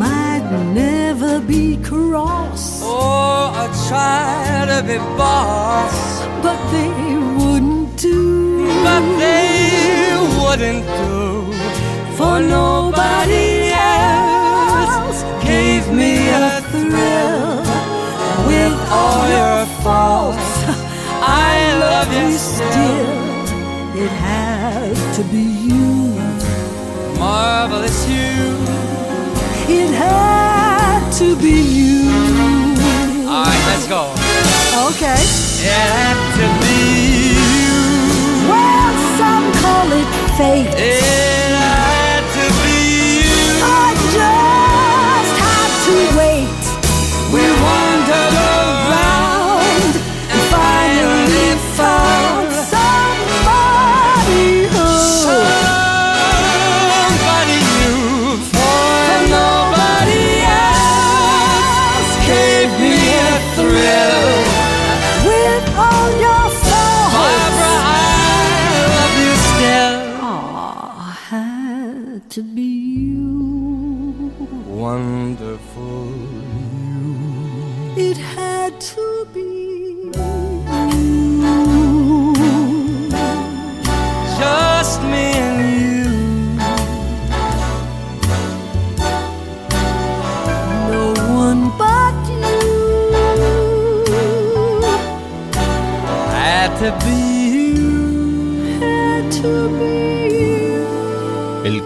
might 0.04 0.46
never 0.74 1.40
be 1.42 1.78
cross, 1.78 2.84
Or 2.84 3.52
I 3.64 3.66
try 3.88 4.66
to 4.72 4.80
be 4.88 4.98
boss. 5.18 5.98
but 6.44 6.60
they 6.72 6.92
wouldn't 7.40 7.98
do. 7.98 8.66
but 8.86 9.04
they 9.20 10.18
wouldn't 10.40 10.86
do 11.02 11.54
for 12.18 12.40
nobody 12.40 13.72
else 13.74 15.20
gave 15.44 15.84
me 15.92 16.14
a 16.30 16.62
thrill 16.72 17.58
with 18.50 18.76
all 19.02 19.24
your 19.40 19.60
faults 19.84 20.52
I 21.50 21.56
love 21.86 22.10
you 22.20 22.30
still 22.38 23.03
to 25.16 25.24
be 25.32 25.44
you. 25.68 25.84
marvelous 27.20 28.08
you 28.08 28.58
It 29.80 29.92
had 29.94 31.10
to 31.20 31.36
be 31.36 31.58
you. 31.80 32.02
all 33.28 33.44
right 33.46 33.64
let's 33.70 33.88
go 33.88 34.04
Okay. 34.90 35.22
it 35.72 35.88
had 35.98 36.18
to 36.40 36.48
be 36.64 36.78
you 37.66 37.78
Well, 38.52 38.94
some 39.20 39.46
call 39.62 39.90
it 40.02 40.10
fate. 40.38 40.74
it 40.78 41.43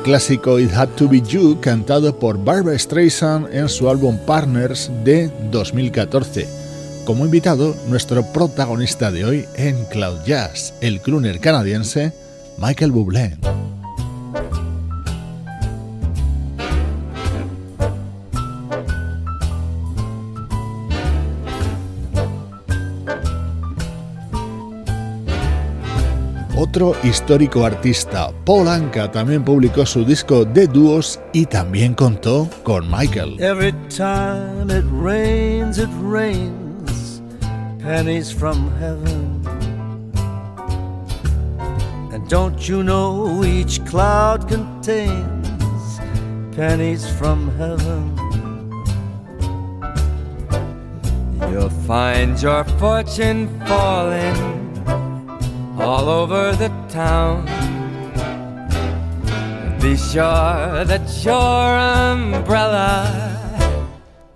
clásico 0.07 0.57
It 0.57 0.71
Had 0.71 0.87
to 0.95 1.09
Be 1.09 1.19
You 1.19 1.59
cantado 1.59 2.17
por 2.17 2.41
Barbara 2.41 2.79
Streisand 2.79 3.53
en 3.53 3.67
su 3.67 3.89
álbum 3.89 4.17
Partners 4.25 4.89
de 5.03 5.29
2014. 5.51 6.47
Como 7.03 7.25
invitado, 7.25 7.75
nuestro 7.89 8.23
protagonista 8.31 9.11
de 9.11 9.25
hoy 9.25 9.45
en 9.55 9.83
Cloud 9.87 10.23
Jazz, 10.25 10.73
el 10.79 11.01
crooner 11.01 11.41
canadiense 11.41 12.13
Michael 12.57 12.93
Bublé. 12.93 13.35
Otro 26.77 26.95
histórico 27.01 27.65
artista, 27.65 28.31
Paul 28.45 28.67
Anka, 28.67 29.09
también 29.09 29.43
publicó 29.43 29.83
su 29.83 30.05
disco 30.05 30.45
de 30.45 30.67
dúos 30.67 31.19
y 31.33 31.47
también 31.47 31.95
contó 31.95 32.47
con 32.61 32.87
Michael. 32.87 33.41
Every 33.41 33.71
time 33.89 34.69
it 34.69 34.85
rains, 34.91 35.79
it 35.79 35.89
rains 36.03 37.19
pennies 37.81 38.31
from 38.31 38.69
heaven. 38.79 39.41
And 42.13 42.29
don't 42.29 42.69
you 42.69 42.83
know 42.83 43.43
each 43.43 43.83
cloud 43.85 44.47
contains 44.47 45.99
pennies 46.55 47.07
from 47.17 47.49
heaven? 47.57 48.13
You'll 51.51 51.71
find 51.87 52.39
your 52.39 52.63
fortune 52.77 53.49
falling 53.65 54.66
all 55.79 56.09
over 56.09 56.53
the 56.53 56.69
town. 56.89 57.45
Be 59.79 59.95
sure 59.95 60.83
that 60.85 61.07
your 61.23 61.77
umbrella 61.77 63.37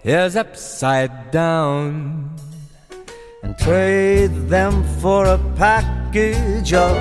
is 0.04 0.36
upside 0.36 1.32
down. 1.32 2.30
And 3.44 3.58
trade 3.58 4.50
them 4.50 4.84
for 5.00 5.26
a 5.26 5.40
package 5.56 6.74
of 6.74 6.96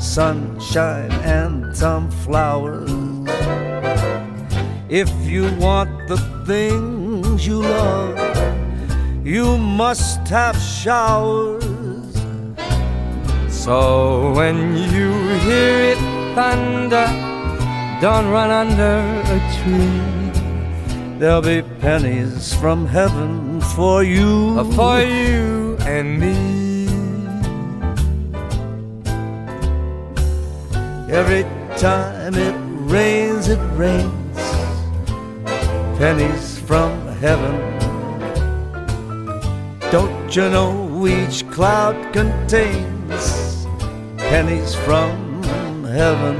sunshine 0.00 1.12
and 1.12 1.76
some 1.76 2.10
flowers. 2.10 2.90
If 4.88 5.10
you 5.24 5.54
want 5.56 6.08
the 6.08 6.16
things 6.46 7.46
you 7.46 7.60
love, 7.62 8.16
you 9.24 9.58
must 9.58 10.26
have 10.28 10.56
showers. 10.56 11.59
So 13.60 14.32
when 14.32 14.74
you 14.74 15.12
hear 15.40 15.92
it 15.92 15.98
thunder, 16.34 17.04
don't 18.00 18.30
run 18.30 18.50
under 18.50 18.96
a 19.36 19.38
tree. 19.56 21.18
There'll 21.18 21.42
be 21.42 21.60
pennies 21.78 22.54
from 22.54 22.86
heaven 22.86 23.60
for 23.76 24.02
you. 24.02 24.56
Uh, 24.60 24.64
for 24.64 25.02
you 25.02 25.76
and 25.80 26.18
me. 26.18 26.36
Every 31.12 31.42
time 31.76 32.36
it 32.36 32.56
rains, 32.90 33.48
it 33.48 33.60
rains 33.76 34.38
pennies 35.98 36.58
from 36.60 36.92
heaven. 37.20 37.56
Don't 39.92 40.34
you 40.34 40.48
know 40.48 41.06
each 41.06 41.46
cloud 41.50 41.94
contains 42.14 42.99
pennies 44.30 44.76
from 44.76 45.42
heaven. 45.82 46.36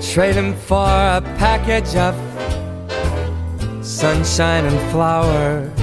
Trade 0.00 0.36
him 0.36 0.54
for 0.54 0.76
a 0.76 1.20
package 1.38 1.96
of 1.96 2.14
sunshine 3.84 4.64
and 4.66 4.92
flowers. 4.92 5.79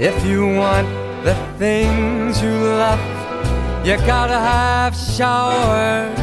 If 0.00 0.24
you 0.24 0.46
want 0.46 0.86
the 1.24 1.34
things 1.58 2.40
you 2.40 2.52
love, 2.52 3.00
you 3.84 3.96
gotta 4.06 4.38
have 4.38 4.94
showers. 4.94 6.16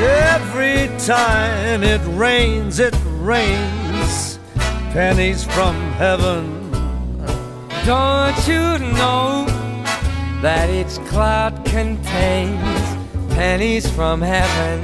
Every 0.00 0.96
time 1.04 1.82
it 1.82 2.00
rains, 2.16 2.78
it 2.78 2.94
rains 3.18 3.77
pennies 4.92 5.44
from 5.44 5.74
heaven. 5.92 6.70
Don't 7.84 8.48
you 8.48 8.78
know 8.96 9.46
that 10.42 10.68
each 10.70 10.96
cloud 11.08 11.64
contains 11.64 12.80
pennies 13.34 13.90
from 13.90 14.20
heaven? 14.20 14.78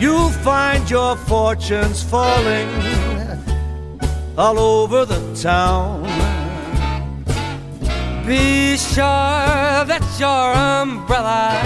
You'll 0.00 0.30
find 0.30 0.88
your 0.90 1.16
fortunes 1.16 2.02
falling 2.02 2.68
all 4.36 4.58
over 4.58 5.04
the 5.04 5.20
town. 5.40 6.02
Be 8.26 8.76
sure 8.76 9.84
that 9.92 10.04
your 10.18 10.54
umbrella 10.54 11.60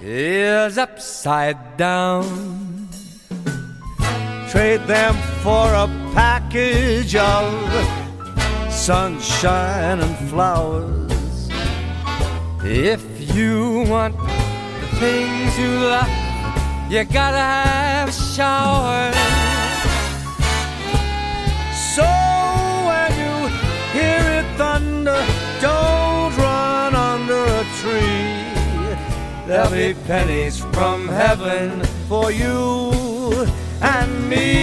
is 0.00 0.78
upside 0.78 1.76
down. 1.76 2.67
Trade 4.50 4.80
them 4.86 5.14
for 5.42 5.74
a 5.74 5.86
package 6.14 7.14
of 7.14 7.52
sunshine 8.72 10.00
and 10.00 10.16
flowers. 10.30 11.50
If 12.64 13.04
you 13.36 13.84
want 13.86 14.16
the 14.16 14.86
things 14.96 15.58
you 15.58 15.68
love, 15.68 16.08
you 16.90 17.04
gotta 17.04 17.36
have 17.36 18.10
showers. 18.10 19.14
So 21.94 22.08
when 22.88 23.10
you 23.20 23.34
hear 23.92 24.22
it 24.40 24.46
thunder, 24.56 25.26
don't 25.60 26.34
run 26.38 26.94
under 26.94 27.44
a 27.44 27.64
tree. 27.80 28.48
There'll 29.46 29.70
be 29.70 29.92
pennies 30.06 30.58
from 30.72 31.06
heaven 31.06 31.84
for 32.08 32.32
you 32.32 32.88
and 33.80 34.28
me. 34.28 34.58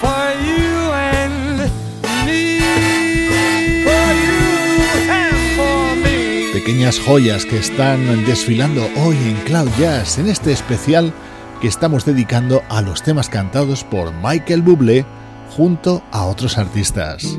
For 0.00 0.32
you 0.44 0.92
and 0.92 1.70
me. 2.24 2.60
For 3.84 4.06
you 4.24 5.10
and 5.10 5.36
for 5.56 5.96
me. 5.96 6.52
Pequeñas 6.52 6.98
joyas 6.98 7.44
que 7.44 7.58
están 7.58 8.24
desfilando 8.24 8.88
hoy 8.96 9.16
en 9.16 9.36
Cloud 9.44 9.68
Jazz 9.78 10.18
en 10.18 10.28
este 10.28 10.52
especial 10.52 11.12
que 11.60 11.68
estamos 11.68 12.04
dedicando 12.04 12.62
a 12.68 12.82
los 12.82 13.02
temas 13.02 13.28
cantados 13.28 13.84
por 13.84 14.12
Michael 14.12 14.62
Bublé 14.62 15.04
junto 15.56 16.02
a 16.10 16.24
otros 16.26 16.58
artistas. 16.58 17.38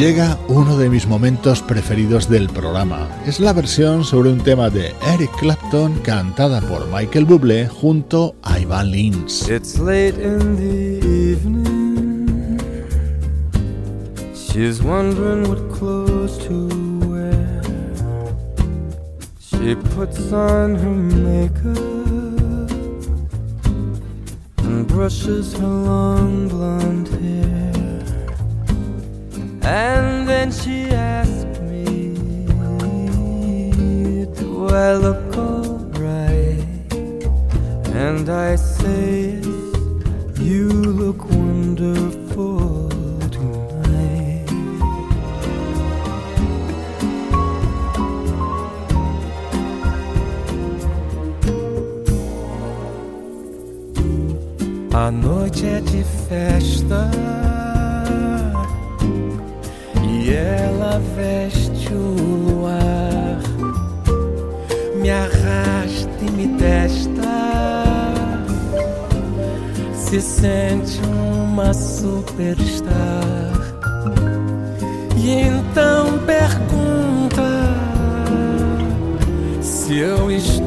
Llega 0.00 0.38
uno 0.48 0.78
de 0.78 0.88
mis 0.88 1.06
momentos 1.06 1.60
preferidos 1.60 2.26
del 2.30 2.48
programa. 2.48 3.06
Es 3.26 3.38
la 3.38 3.52
versión 3.52 4.02
sobre 4.02 4.32
un 4.32 4.38
tema 4.38 4.70
de 4.70 4.94
Eric 5.12 5.30
Clapton 5.38 5.92
cantada 6.02 6.62
por 6.62 6.86
Michael 6.86 7.26
Bublé 7.26 7.68
junto 7.68 8.34
a 8.42 8.58
Ivan 8.58 8.92
Lins. 8.92 9.46
It's 9.50 9.78
late 9.78 10.18
in 10.18 10.56
the 10.56 11.06
evening. 11.06 12.58
She's 14.34 14.82
wondering 14.82 15.46
what 15.46 15.68
clothes 15.70 16.38
to 16.48 16.68
wear. 17.06 17.60
She 19.38 19.74
puts 19.94 20.32
on 20.32 20.76
her 20.76 20.96
makeup 20.96 21.76
and 24.64 24.86
brushes 24.86 25.52
her 25.58 25.68
long 25.68 26.48
blonde 26.48 27.08
hair. 27.20 27.69
And 29.62 30.26
then 30.28 30.50
she 30.50 30.86
asks 30.90 31.60
me, 31.60 32.14
Do 34.38 34.68
I 34.68 34.94
look 34.94 35.36
alright? 35.36 36.64
And 37.94 38.28
I 38.28 38.56
say, 38.56 39.40
You 40.40 40.68
look 40.68 41.24
wonderful 41.30 42.88
tonight. 43.30 44.46
A 54.92 55.10
noite 55.10 55.66
é 55.66 55.80
de 55.80 56.02
festa 56.28 57.10
ela 60.32 61.00
veste 61.16 61.92
o 61.92 62.14
luar, 62.48 63.38
me 65.00 65.10
arrasta 65.10 66.10
e 66.22 66.30
me 66.30 66.48
testa, 66.58 67.22
se 69.94 70.20
sente 70.20 71.00
uma 71.04 71.72
superstar. 71.74 72.90
E 75.16 75.32
então 75.32 76.18
pergunta 76.26 77.50
se 79.60 79.98
eu 79.98 80.30
estou 80.30 80.59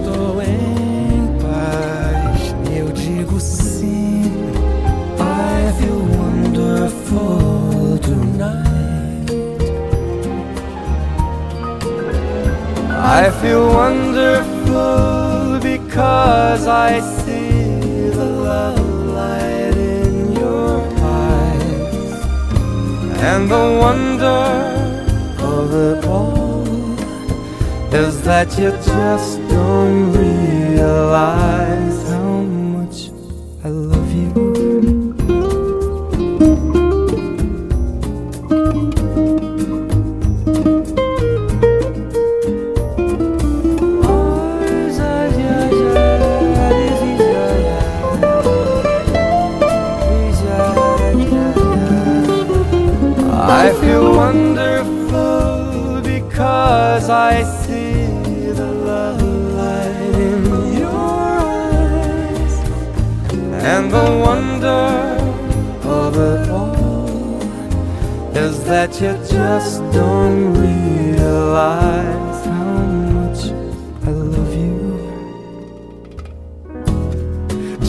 I 13.06 13.30
feel 13.42 13.68
wonderful 13.68 15.60
because 15.60 16.68
I 16.68 17.02
see 17.02 18.10
the 18.10 18.26
love 18.26 18.80
light 19.20 19.76
in 19.76 20.32
your 20.32 20.80
eyes. 21.02 22.14
And 23.20 23.52
the 23.52 23.78
wonder 23.86 24.44
of 25.44 25.74
it 25.74 26.06
all 26.06 26.64
is 27.94 28.22
that 28.22 28.58
you 28.58 28.72
just 28.72 29.38
don't 29.50 30.14
realize 30.14 31.93
wonderful 54.16 56.02
because 56.02 57.10
I 57.10 57.44
see 57.44 58.52
the 58.60 58.72
love 58.90 59.22
light 59.60 60.16
in 60.30 60.44
your 60.82 61.04
eyes 61.58 62.56
and 63.72 63.92
the 63.92 64.08
wonder 64.28 64.86
of 66.02 66.12
it 66.32 66.50
all 66.50 67.42
is 68.46 68.64
that 68.66 68.92
you 69.02 69.14
just 69.38 69.82
don't 69.92 70.54
realize 70.66 72.40
how 72.46 72.74
much 73.18 73.42
I 74.06 74.12
love 74.36 74.54
you. 74.66 74.82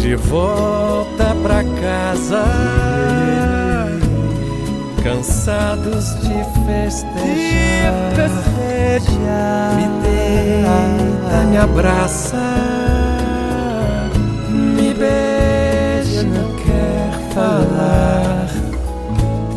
De 0.01 0.15
volta 0.17 1.35
pra 1.43 1.63
casa, 1.81 2.45
cansados 5.05 6.19
de 6.21 6.43
festejar, 6.65 7.93
me 9.77 9.87
deita, 10.03 11.45
me 11.51 11.57
abraça, 11.59 12.41
me 14.51 14.95
beija, 14.95 16.23
não 16.23 16.57
quer 16.57 17.13
falar. 17.35 18.49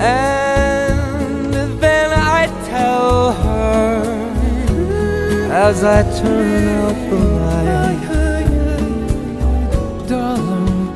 And 0.01 1.79
then 1.79 2.11
I 2.11 2.49
tell 2.69 3.31
her 3.31 4.01
as 5.49 5.81
I 5.81 6.03
turn 6.19 6.67
out 6.83 6.97
the 7.09 7.15
light, 7.39 8.03
darling, 10.09 10.91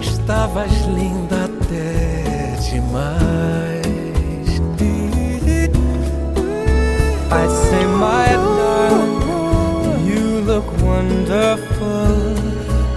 estavas 0.00 0.70
linda 0.86 1.46
até 1.46 2.56
demais. 2.70 3.69
Say, 7.70 7.84
my 7.86 8.26
darling, 8.58 10.06
you 10.08 10.24
look 10.50 10.66
wonderful 10.82 12.34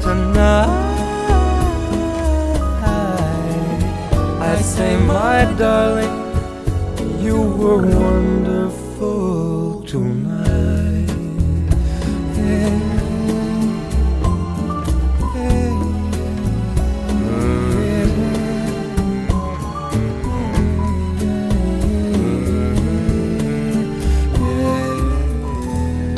tonight. 0.02 0.82
I 4.52 4.56
say, 4.62 4.98
my 4.98 5.46
darling, 5.58 6.18
you 7.26 7.40
were 7.62 7.82
wonderful 8.02 8.33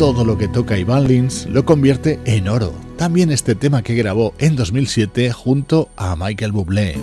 Todo 0.06 0.24
lo 0.24 0.38
que 0.38 0.47
toca 0.47 0.78
Ivan 0.78 1.08
Lins 1.08 1.47
lo 1.47 1.66
convierte 1.66 2.20
en 2.26 2.47
oro. 2.47 2.72
También 2.95 3.32
este 3.32 3.56
tema 3.56 3.82
que 3.82 3.95
grabó 3.95 4.36
en 4.38 4.56
2007 4.56 5.32
junto 5.32 5.89
a 5.97 6.16
Michael 6.16 6.51
Bublé. 6.51 6.95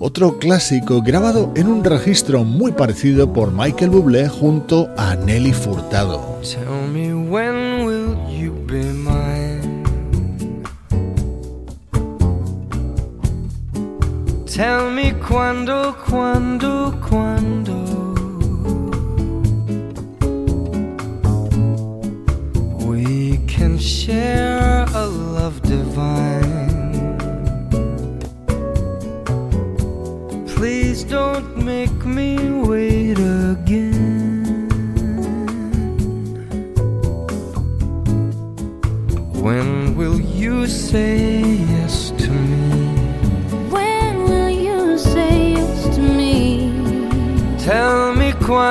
Otro 0.00 0.38
clásico 0.38 1.00
grabado 1.00 1.50
en 1.56 1.68
un 1.68 1.82
registro 1.82 2.44
muy 2.44 2.72
parecido 2.72 3.32
por 3.32 3.50
Michael 3.50 3.88
Bublé 3.88 4.28
junto 4.28 4.90
a 4.98 5.16
Nelly 5.16 5.54
Furtado. 5.54 6.40
Tell 14.54 14.88
me 14.88 15.12
quando, 15.14 15.92
quando, 15.94 16.92
quando. 17.02 17.74
We 22.86 23.38
can 23.48 23.76
share 23.78 24.86
a 24.94 25.06
love 25.06 25.60
divine. 25.62 27.16
Please 30.46 31.02
don't 31.02 31.56
make 31.56 32.06
me 32.06 32.38
wait 32.62 33.18
again. 33.18 34.68
When 39.42 39.96
will 39.96 40.20
you 40.20 40.68
say 40.68 41.53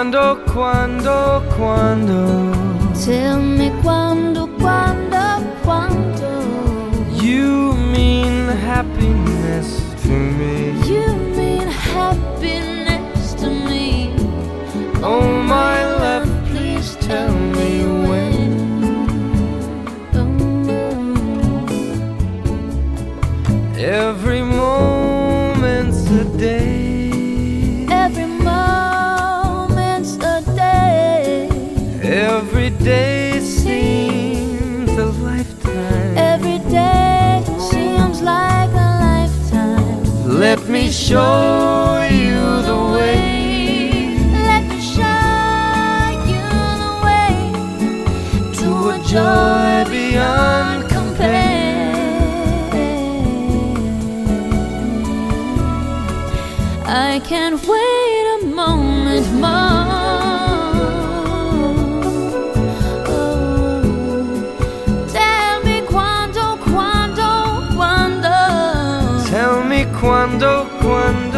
quando, 0.03 0.35
quando, 0.51 1.43
quando. 1.55 2.51
Tell 3.05 3.39
me 3.39 3.71
quando, 3.81 4.49
quando, 4.59 5.41
quando. 5.63 7.21
You 7.23 7.73
mean 7.73 8.49
happiness 8.49 9.81
to 10.03 10.09
me. 10.09 10.73
You 10.85 11.07
mean 11.37 11.69
happiness 11.69 13.33
to 13.35 13.49
me. 13.49 14.13
Oh, 15.01 15.41
my 15.41 15.92
day 32.83 33.39
seems 33.39 34.91
a 34.91 35.05
lifetime. 35.05 36.17
Every 36.17 36.59
day 36.69 37.41
seems 37.71 38.21
like 38.21 38.69
a 38.71 38.89
lifetime. 39.07 40.39
Let 40.39 40.67
me 40.67 40.91
show 40.91 42.05
you 42.11 42.41
the 42.69 42.79
way. 42.95 44.17
Let 44.49 44.63
me 44.67 44.81
show 44.81 45.23
you 46.33 46.45
the 46.83 46.93
way 47.05 47.35
to 48.59 48.69
a 48.95 48.97
joy 49.13 49.89
beyond 49.89 50.89
compare. 50.89 51.93
I 56.85 57.21
can't 57.29 57.65
wait 57.65 57.92
Tell 70.03 70.27
me 70.27 71.32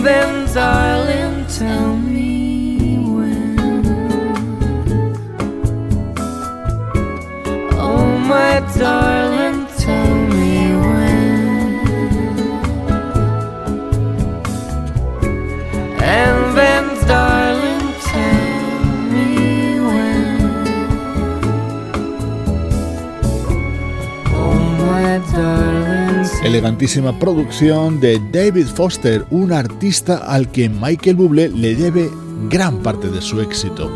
And 0.00 0.06
then, 0.06 0.54
darling, 0.54 1.46
tell 1.46 1.94
me 1.94 2.96
when. 2.96 3.58
Oh, 7.74 8.16
my 8.26 8.60
darling, 8.78 9.39
Elegantísima 26.60 27.18
producción 27.18 28.00
de 28.00 28.20
David 28.32 28.66
Foster, 28.66 29.24
un 29.30 29.50
artista 29.50 30.18
al 30.18 30.52
que 30.52 30.68
Michael 30.68 31.16
Bublé 31.16 31.48
le 31.48 31.74
debe 31.74 32.10
gran 32.50 32.82
parte 32.82 33.08
de 33.08 33.22
su 33.22 33.40
éxito. 33.40 33.90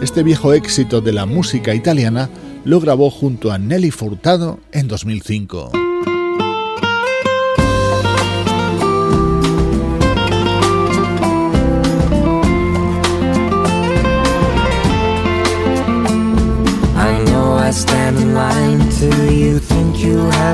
Este 0.00 0.22
viejo 0.22 0.54
éxito 0.54 1.02
de 1.02 1.12
la 1.12 1.26
música 1.26 1.74
italiana 1.74 2.30
lo 2.64 2.80
grabó 2.80 3.10
junto 3.10 3.52
a 3.52 3.58
Nelly 3.58 3.90
Furtado 3.90 4.60
en 4.72 4.88
2005. 4.88 5.85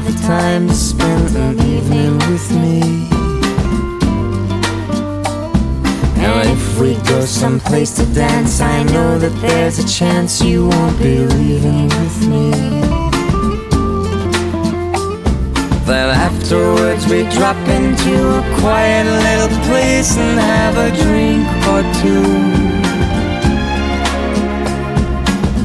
Have 0.02 0.14
the 0.14 0.26
time 0.26 0.68
to 0.68 0.74
spend 0.74 1.36
an 1.36 1.60
evening 1.60 2.14
with 2.30 2.50
me. 2.52 2.80
And 6.24 6.48
if 6.48 6.78
we 6.78 6.94
go 7.08 7.24
someplace 7.24 7.94
to 7.96 8.06
dance, 8.14 8.60
I 8.60 8.82
know 8.84 9.18
that 9.18 9.34
there's 9.40 9.78
a 9.78 9.86
chance 9.86 10.42
you 10.42 10.68
won't 10.68 10.98
be 10.98 11.18
leaving 11.18 11.88
with 11.88 12.28
me. 12.28 12.50
Then 15.84 16.08
afterwards 16.10 17.06
we 17.06 17.22
drop 17.36 17.56
into 17.68 18.14
a 18.38 18.60
quiet 18.60 19.06
little 19.06 19.58
place 19.66 20.16
and 20.16 20.38
have 20.38 20.76
a 20.78 20.90
drink 21.02 21.46
or 21.68 21.82
two. 22.02 22.61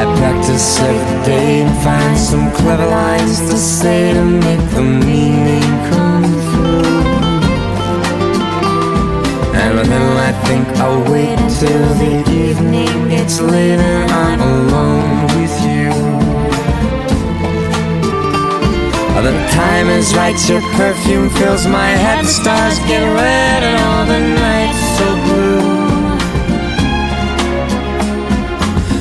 I 0.00 0.04
practice 0.16 0.78
every 0.78 1.26
day 1.26 1.62
and 1.62 1.76
find 1.82 2.16
some 2.16 2.52
clever 2.52 2.86
lines 2.86 3.40
to 3.50 3.56
say 3.58 4.12
to 4.12 4.24
make 4.24 4.64
the 4.70 4.82
meaning 4.82 5.70
come 5.90 6.22
through. 6.48 7.02
And 9.58 9.76
then 9.90 10.16
I 10.28 10.32
think 10.46 10.68
I'll 10.78 11.02
wait 11.10 11.38
till 11.58 11.88
the 12.02 12.14
evening 12.30 13.08
gets 13.08 13.40
late 13.40 13.80
and 13.80 14.10
I'm 14.12 14.40
alone 14.40 15.22
with 15.34 15.56
you. 15.66 15.90
The 19.28 19.34
time 19.50 19.88
is 19.88 20.14
right, 20.14 20.38
your 20.48 20.62
perfume 20.78 21.28
fills 21.28 21.66
my 21.66 21.90
head, 22.04 22.24
the 22.24 22.28
stars 22.28 22.78
get 22.86 23.02
red 23.02 23.62
and 23.64 23.78
all 23.82 24.06
the 24.06 24.20
nights 24.20 24.77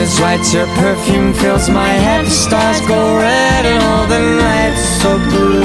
Is 0.00 0.20
right, 0.20 0.40
your 0.52 0.66
perfume 0.76 1.34
fills 1.34 1.68
my 1.68 1.88
head. 1.88 2.24
The 2.24 2.30
stars 2.30 2.80
go 2.88 3.16
red 3.16 3.66
and 3.66 3.82
all 3.84 4.06
the 4.06 4.22
nights 4.46 4.84
so 5.02 5.18
blue. 5.28 5.62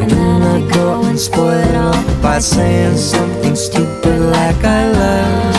And 0.00 0.10
then 0.10 0.42
I 0.42 0.58
go 0.72 1.04
and 1.04 1.18
spoil 1.18 1.58
it 1.68 1.74
all 1.74 2.22
by 2.22 2.38
saying 2.38 2.96
something 2.96 3.54
stupid 3.54 4.18
like 4.36 4.64
I 4.64 4.90
love 4.92 5.57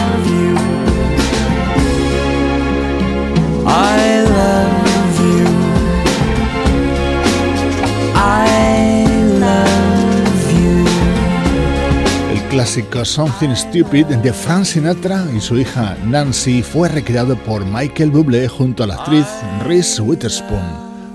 clásico 12.60 13.05
Something 13.05 13.55
Stupid 13.55 14.05
de 14.05 14.34
Frank 14.34 14.66
Sinatra 14.66 15.26
y 15.34 15.39
su 15.39 15.57
hija 15.57 15.95
Nancy 16.03 16.62
fue 16.62 16.89
recreado 16.89 17.38
por 17.38 17.64
Michael 17.64 18.12
Bublé 18.12 18.49
junto 18.49 18.84
a 18.84 18.88
la 18.88 18.95
actriz 18.95 19.26
Reese 19.64 20.01
Witherspoon. 20.01 20.60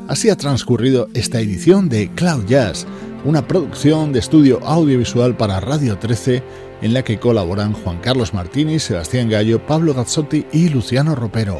Así 0.08 0.30
ha 0.30 0.36
transcurrido 0.36 1.06
esta 1.12 1.40
edición 1.40 1.90
de 1.90 2.08
Cloud 2.14 2.46
Jazz, 2.46 2.86
una 3.26 3.46
producción 3.46 4.10
de 4.14 4.20
estudio 4.20 4.58
audiovisual 4.64 5.36
para 5.36 5.60
Radio 5.60 5.98
13 5.98 6.42
en 6.80 6.94
la 6.94 7.04
que 7.04 7.18
colaboran 7.18 7.74
Juan 7.74 7.98
Carlos 7.98 8.32
Martini, 8.32 8.78
Sebastián 8.78 9.28
Gallo, 9.28 9.66
Pablo 9.66 9.92
Gazzotti 9.92 10.46
y 10.50 10.70
Luciano 10.70 11.14
Ropero. 11.14 11.58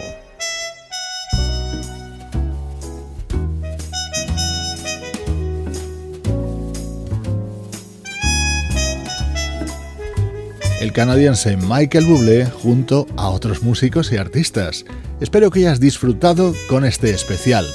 El 10.84 10.92
canadiense 10.92 11.56
Michael 11.56 12.04
Bublé 12.04 12.44
junto 12.44 13.06
a 13.16 13.30
otros 13.30 13.62
músicos 13.62 14.12
y 14.12 14.18
artistas. 14.18 14.84
Espero 15.18 15.50
que 15.50 15.60
hayas 15.60 15.80
disfrutado 15.80 16.52
con 16.68 16.84
este 16.84 17.08
especial. 17.08 17.66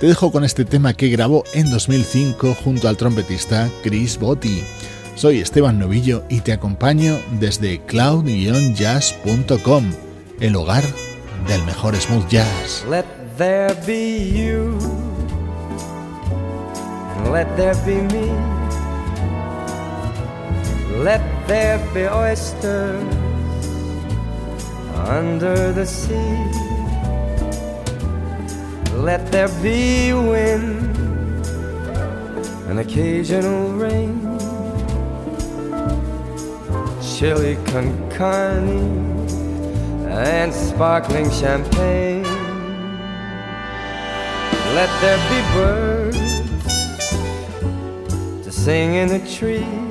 Te 0.00 0.08
dejo 0.08 0.32
con 0.32 0.42
este 0.42 0.64
tema 0.64 0.92
que 0.92 1.08
grabó 1.08 1.44
en 1.54 1.70
2005 1.70 2.56
junto 2.64 2.88
al 2.88 2.96
trompetista 2.96 3.70
Chris 3.84 4.18
Botti. 4.18 4.64
Soy 5.14 5.38
Esteban 5.38 5.78
Novillo 5.78 6.24
y 6.28 6.40
te 6.40 6.52
acompaño 6.52 7.20
desde 7.38 7.80
cloud-jazz.com, 7.82 9.92
el 10.40 10.56
hogar 10.56 10.82
del 11.46 11.62
mejor 11.64 11.94
smooth 11.94 12.26
jazz. 12.28 12.84
Let 12.90 13.04
there 13.36 13.72
be 13.86 14.32
you. 14.32 14.76
Let 20.98 21.22
there 21.46 21.78
be 21.94 22.08
oysters 22.08 23.00
under 24.96 25.70
the 25.72 25.86
sea. 25.86 26.42
Let 28.96 29.30
there 29.30 29.46
be 29.62 30.12
wind 30.12 30.96
and 32.68 32.80
occasional 32.80 33.74
rain. 33.74 34.18
Chili 37.00 37.56
con 37.66 38.10
carne 38.10 39.28
and 40.10 40.52
sparkling 40.52 41.30
champagne. 41.30 42.24
Let 44.74 44.90
there 45.00 45.20
be 45.30 45.40
birds 45.54 46.18
to 48.44 48.50
sing 48.50 48.94
in 48.94 49.06
the 49.06 49.20
trees. 49.38 49.87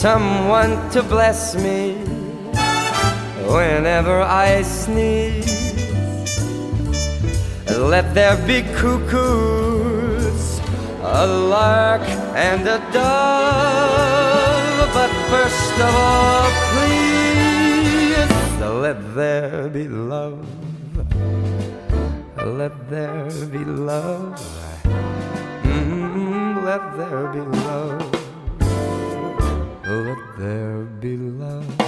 Someone 0.00 0.88
to 0.92 1.02
bless 1.02 1.54
me 1.54 1.92
whenever 3.44 4.22
I 4.22 4.62
sneeze. 4.62 5.76
Let 7.68 8.14
there 8.14 8.38
be 8.46 8.62
cuckoos, 8.80 10.58
a 11.02 11.26
lark 11.26 12.00
and 12.32 12.62
a 12.66 12.78
dove. 12.96 14.88
But 14.94 15.10
first 15.28 15.74
of 15.74 15.94
all, 15.94 16.48
please, 16.72 18.32
let 18.80 19.14
there 19.14 19.68
be 19.68 19.86
love. 19.86 20.46
Let 22.38 22.88
there 22.88 23.28
be 23.52 23.66
love. 23.66 24.40
Mm, 25.62 26.64
let 26.64 26.96
there 26.96 27.28
be 27.34 27.40
love. 27.40 28.19
There 30.40 30.84
be 31.00 31.18
love. 31.18 31.79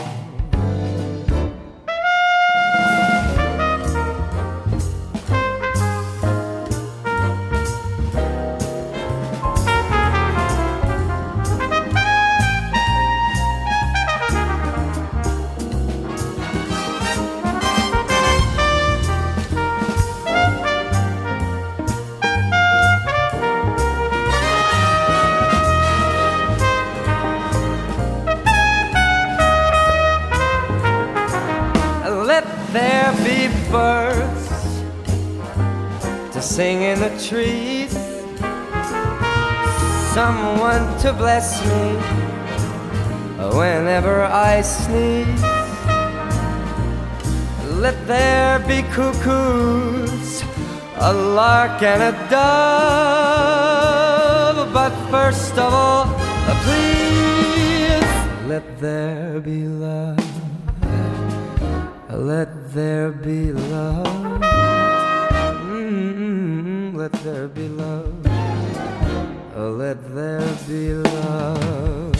Someone 40.23 40.87
to 41.03 41.11
bless 41.13 41.49
me 41.71 41.87
whenever 43.59 44.17
I 44.23 44.63
sneeze. 44.63 45.43
Let 47.85 47.97
there 48.07 48.61
be 48.71 48.79
cuckoos, 48.95 50.45
a 51.11 51.13
lark 51.41 51.83
and 51.83 52.01
a 52.11 52.13
dove, 52.35 52.59
but 54.79 54.93
first 55.11 55.55
of 55.59 55.71
all, 55.83 56.07
please 56.65 58.13
let 58.53 58.65
there 58.79 59.41
be 59.41 59.61
love. 59.67 60.25
Let 62.31 62.51
there 62.77 63.11
be 63.11 63.41
love. 63.75 64.41
Mm-hmm. 65.75 66.97
Let 67.01 67.13
there 67.27 67.49
be 67.49 67.67
love. 67.69 68.22
Let 69.71 69.97
there 70.13 70.41
be 70.67 70.93
love. 70.93 72.13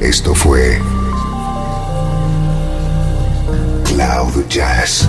Esto 0.00 0.34
fue 0.34 0.80
Cloud 3.84 4.46
Jazz. 4.48 5.08